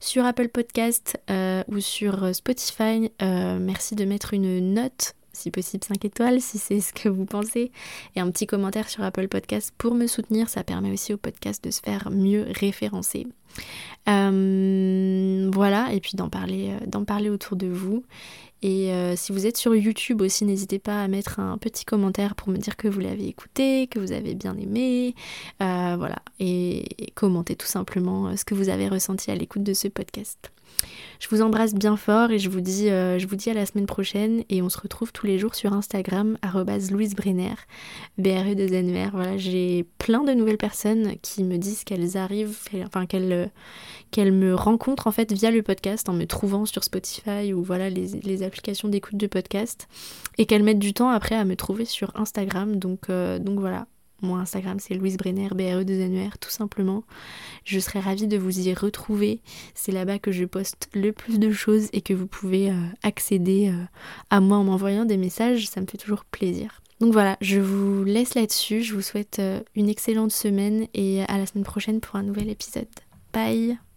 sur 0.00 0.24
Apple 0.24 0.48
Podcast 0.48 1.20
euh, 1.28 1.62
ou 1.68 1.80
sur 1.80 2.34
Spotify, 2.34 3.12
euh, 3.20 3.58
merci 3.60 3.96
de 3.96 4.06
mettre 4.06 4.32
une 4.32 4.72
note 4.72 5.14
si 5.32 5.50
possible 5.50 5.84
5 5.84 6.04
étoiles 6.04 6.40
si 6.40 6.58
c'est 6.58 6.80
ce 6.80 6.92
que 6.92 7.08
vous 7.08 7.24
pensez, 7.24 7.72
et 8.16 8.20
un 8.20 8.30
petit 8.30 8.46
commentaire 8.46 8.88
sur 8.88 9.02
Apple 9.04 9.28
Podcast 9.28 9.72
pour 9.78 9.94
me 9.94 10.06
soutenir. 10.06 10.48
Ça 10.48 10.64
permet 10.64 10.92
aussi 10.92 11.12
au 11.12 11.16
podcast 11.16 11.62
de 11.64 11.70
se 11.70 11.80
faire 11.80 12.10
mieux 12.10 12.46
référencer. 12.50 13.26
Euh, 14.08 15.50
voilà, 15.52 15.92
et 15.92 16.00
puis 16.00 16.12
d'en 16.14 16.28
parler, 16.28 16.70
euh, 16.70 16.86
d'en 16.86 17.04
parler 17.04 17.30
autour 17.30 17.56
de 17.56 17.66
vous. 17.66 18.04
Et 18.62 18.92
euh, 18.92 19.16
si 19.16 19.32
vous 19.32 19.46
êtes 19.46 19.56
sur 19.56 19.74
YouTube 19.74 20.20
aussi, 20.20 20.44
n'hésitez 20.44 20.78
pas 20.78 21.02
à 21.02 21.08
mettre 21.08 21.40
un 21.40 21.56
petit 21.56 21.84
commentaire 21.84 22.34
pour 22.34 22.48
me 22.48 22.58
dire 22.58 22.76
que 22.76 22.88
vous 22.88 23.00
l'avez 23.00 23.26
écouté, 23.26 23.86
que 23.86 23.98
vous 23.98 24.12
avez 24.12 24.34
bien 24.34 24.56
aimé. 24.56 25.14
voilà, 25.58 26.22
et 26.38 26.84
commentez 27.14 27.56
tout 27.56 27.66
simplement 27.66 28.36
ce 28.36 28.44
que 28.44 28.54
vous 28.54 28.68
avez 28.68 28.88
ressenti 28.88 29.30
à 29.30 29.34
l'écoute 29.34 29.62
de 29.62 29.72
ce 29.72 29.88
podcast. 29.88 30.52
Je 31.20 31.28
vous 31.28 31.42
embrasse 31.42 31.74
bien 31.74 31.96
fort 31.96 32.30
et 32.30 32.38
je 32.38 32.48
vous 32.48 32.62
dis, 32.62 32.88
euh, 32.88 33.18
je 33.18 33.26
vous 33.26 33.36
dis 33.36 33.50
à 33.50 33.54
la 33.54 33.66
semaine 33.66 33.84
prochaine 33.84 34.42
et 34.48 34.62
on 34.62 34.70
se 34.70 34.78
retrouve 34.78 35.12
tous 35.12 35.26
les 35.26 35.38
jours 35.38 35.54
sur 35.54 35.74
Instagram, 35.74 36.38
Louise 36.90 37.14
Brenner, 37.14 37.54
b 38.16 38.28
r 38.28 38.48
e 38.50 38.54
2 38.54 38.72
n 38.72 38.96
e 38.96 39.06
r 39.06 39.10
Voilà, 39.12 39.36
j'ai 39.36 39.84
plein 39.98 40.24
de 40.24 40.32
nouvelles 40.32 40.56
personnes 40.56 41.12
qui 41.20 41.44
me 41.44 41.58
disent 41.58 41.84
qu'elles 41.84 42.16
arrivent, 42.16 42.56
enfin 42.86 43.04
qu'elles 43.04 43.50
qu'elles 44.10 44.32
me 44.32 44.54
rencontrent 44.54 45.06
en 45.06 45.12
fait 45.12 45.30
via 45.32 45.50
le 45.50 45.62
podcast 45.62 46.08
en 46.08 46.14
me 46.14 46.24
trouvant 46.24 46.64
sur 46.66 46.84
Spotify 46.84 47.52
ou 47.52 47.62
voilà 47.62 47.90
les, 47.90 48.42
applications 48.42 48.88
d'écoute 48.88 49.16
de 49.16 49.26
podcast 49.26 49.88
et 50.38 50.46
qu'elles 50.46 50.62
mettent 50.62 50.78
du 50.78 50.94
temps 50.94 51.10
après 51.10 51.36
à 51.36 51.44
me 51.44 51.54
trouver 51.54 51.84
sur 51.84 52.10
Instagram. 52.16 52.76
Donc, 52.76 53.10
euh, 53.10 53.38
donc 53.38 53.60
voilà, 53.60 53.86
mon 54.22 54.36
Instagram, 54.36 54.78
c'est 54.80 54.94
Louise 54.94 55.16
Brenner, 55.16 55.48
BRE 55.48 55.84
2 55.84 55.94
NER, 56.08 56.30
tout 56.40 56.50
simplement. 56.50 57.04
Je 57.64 57.78
serais 57.78 58.00
ravie 58.00 58.26
de 58.26 58.36
vous 58.36 58.68
y 58.68 58.74
retrouver. 58.74 59.40
C'est 59.74 59.92
là-bas 59.92 60.18
que 60.18 60.32
je 60.32 60.44
poste 60.44 60.88
le 60.94 61.12
plus 61.12 61.38
de 61.38 61.50
choses 61.50 61.88
et 61.92 62.00
que 62.00 62.14
vous 62.14 62.26
pouvez 62.26 62.70
euh, 62.70 62.74
accéder 63.02 63.68
euh, 63.68 63.84
à 64.30 64.40
moi 64.40 64.58
en 64.58 64.64
m'envoyant 64.64 65.04
des 65.04 65.16
messages. 65.16 65.68
Ça 65.68 65.80
me 65.80 65.86
fait 65.86 65.98
toujours 65.98 66.24
plaisir. 66.24 66.80
Donc 67.00 67.12
voilà, 67.12 67.36
je 67.40 67.58
vous 67.58 68.04
laisse 68.04 68.34
là-dessus. 68.34 68.82
Je 68.82 68.94
vous 68.94 69.02
souhaite 69.02 69.38
euh, 69.38 69.60
une 69.74 69.88
excellente 69.88 70.32
semaine 70.32 70.86
et 70.94 71.22
à 71.22 71.38
la 71.38 71.46
semaine 71.46 71.64
prochaine 71.64 72.00
pour 72.00 72.16
un 72.16 72.22
nouvel 72.22 72.48
épisode. 72.48 72.88
Bye 73.32 73.89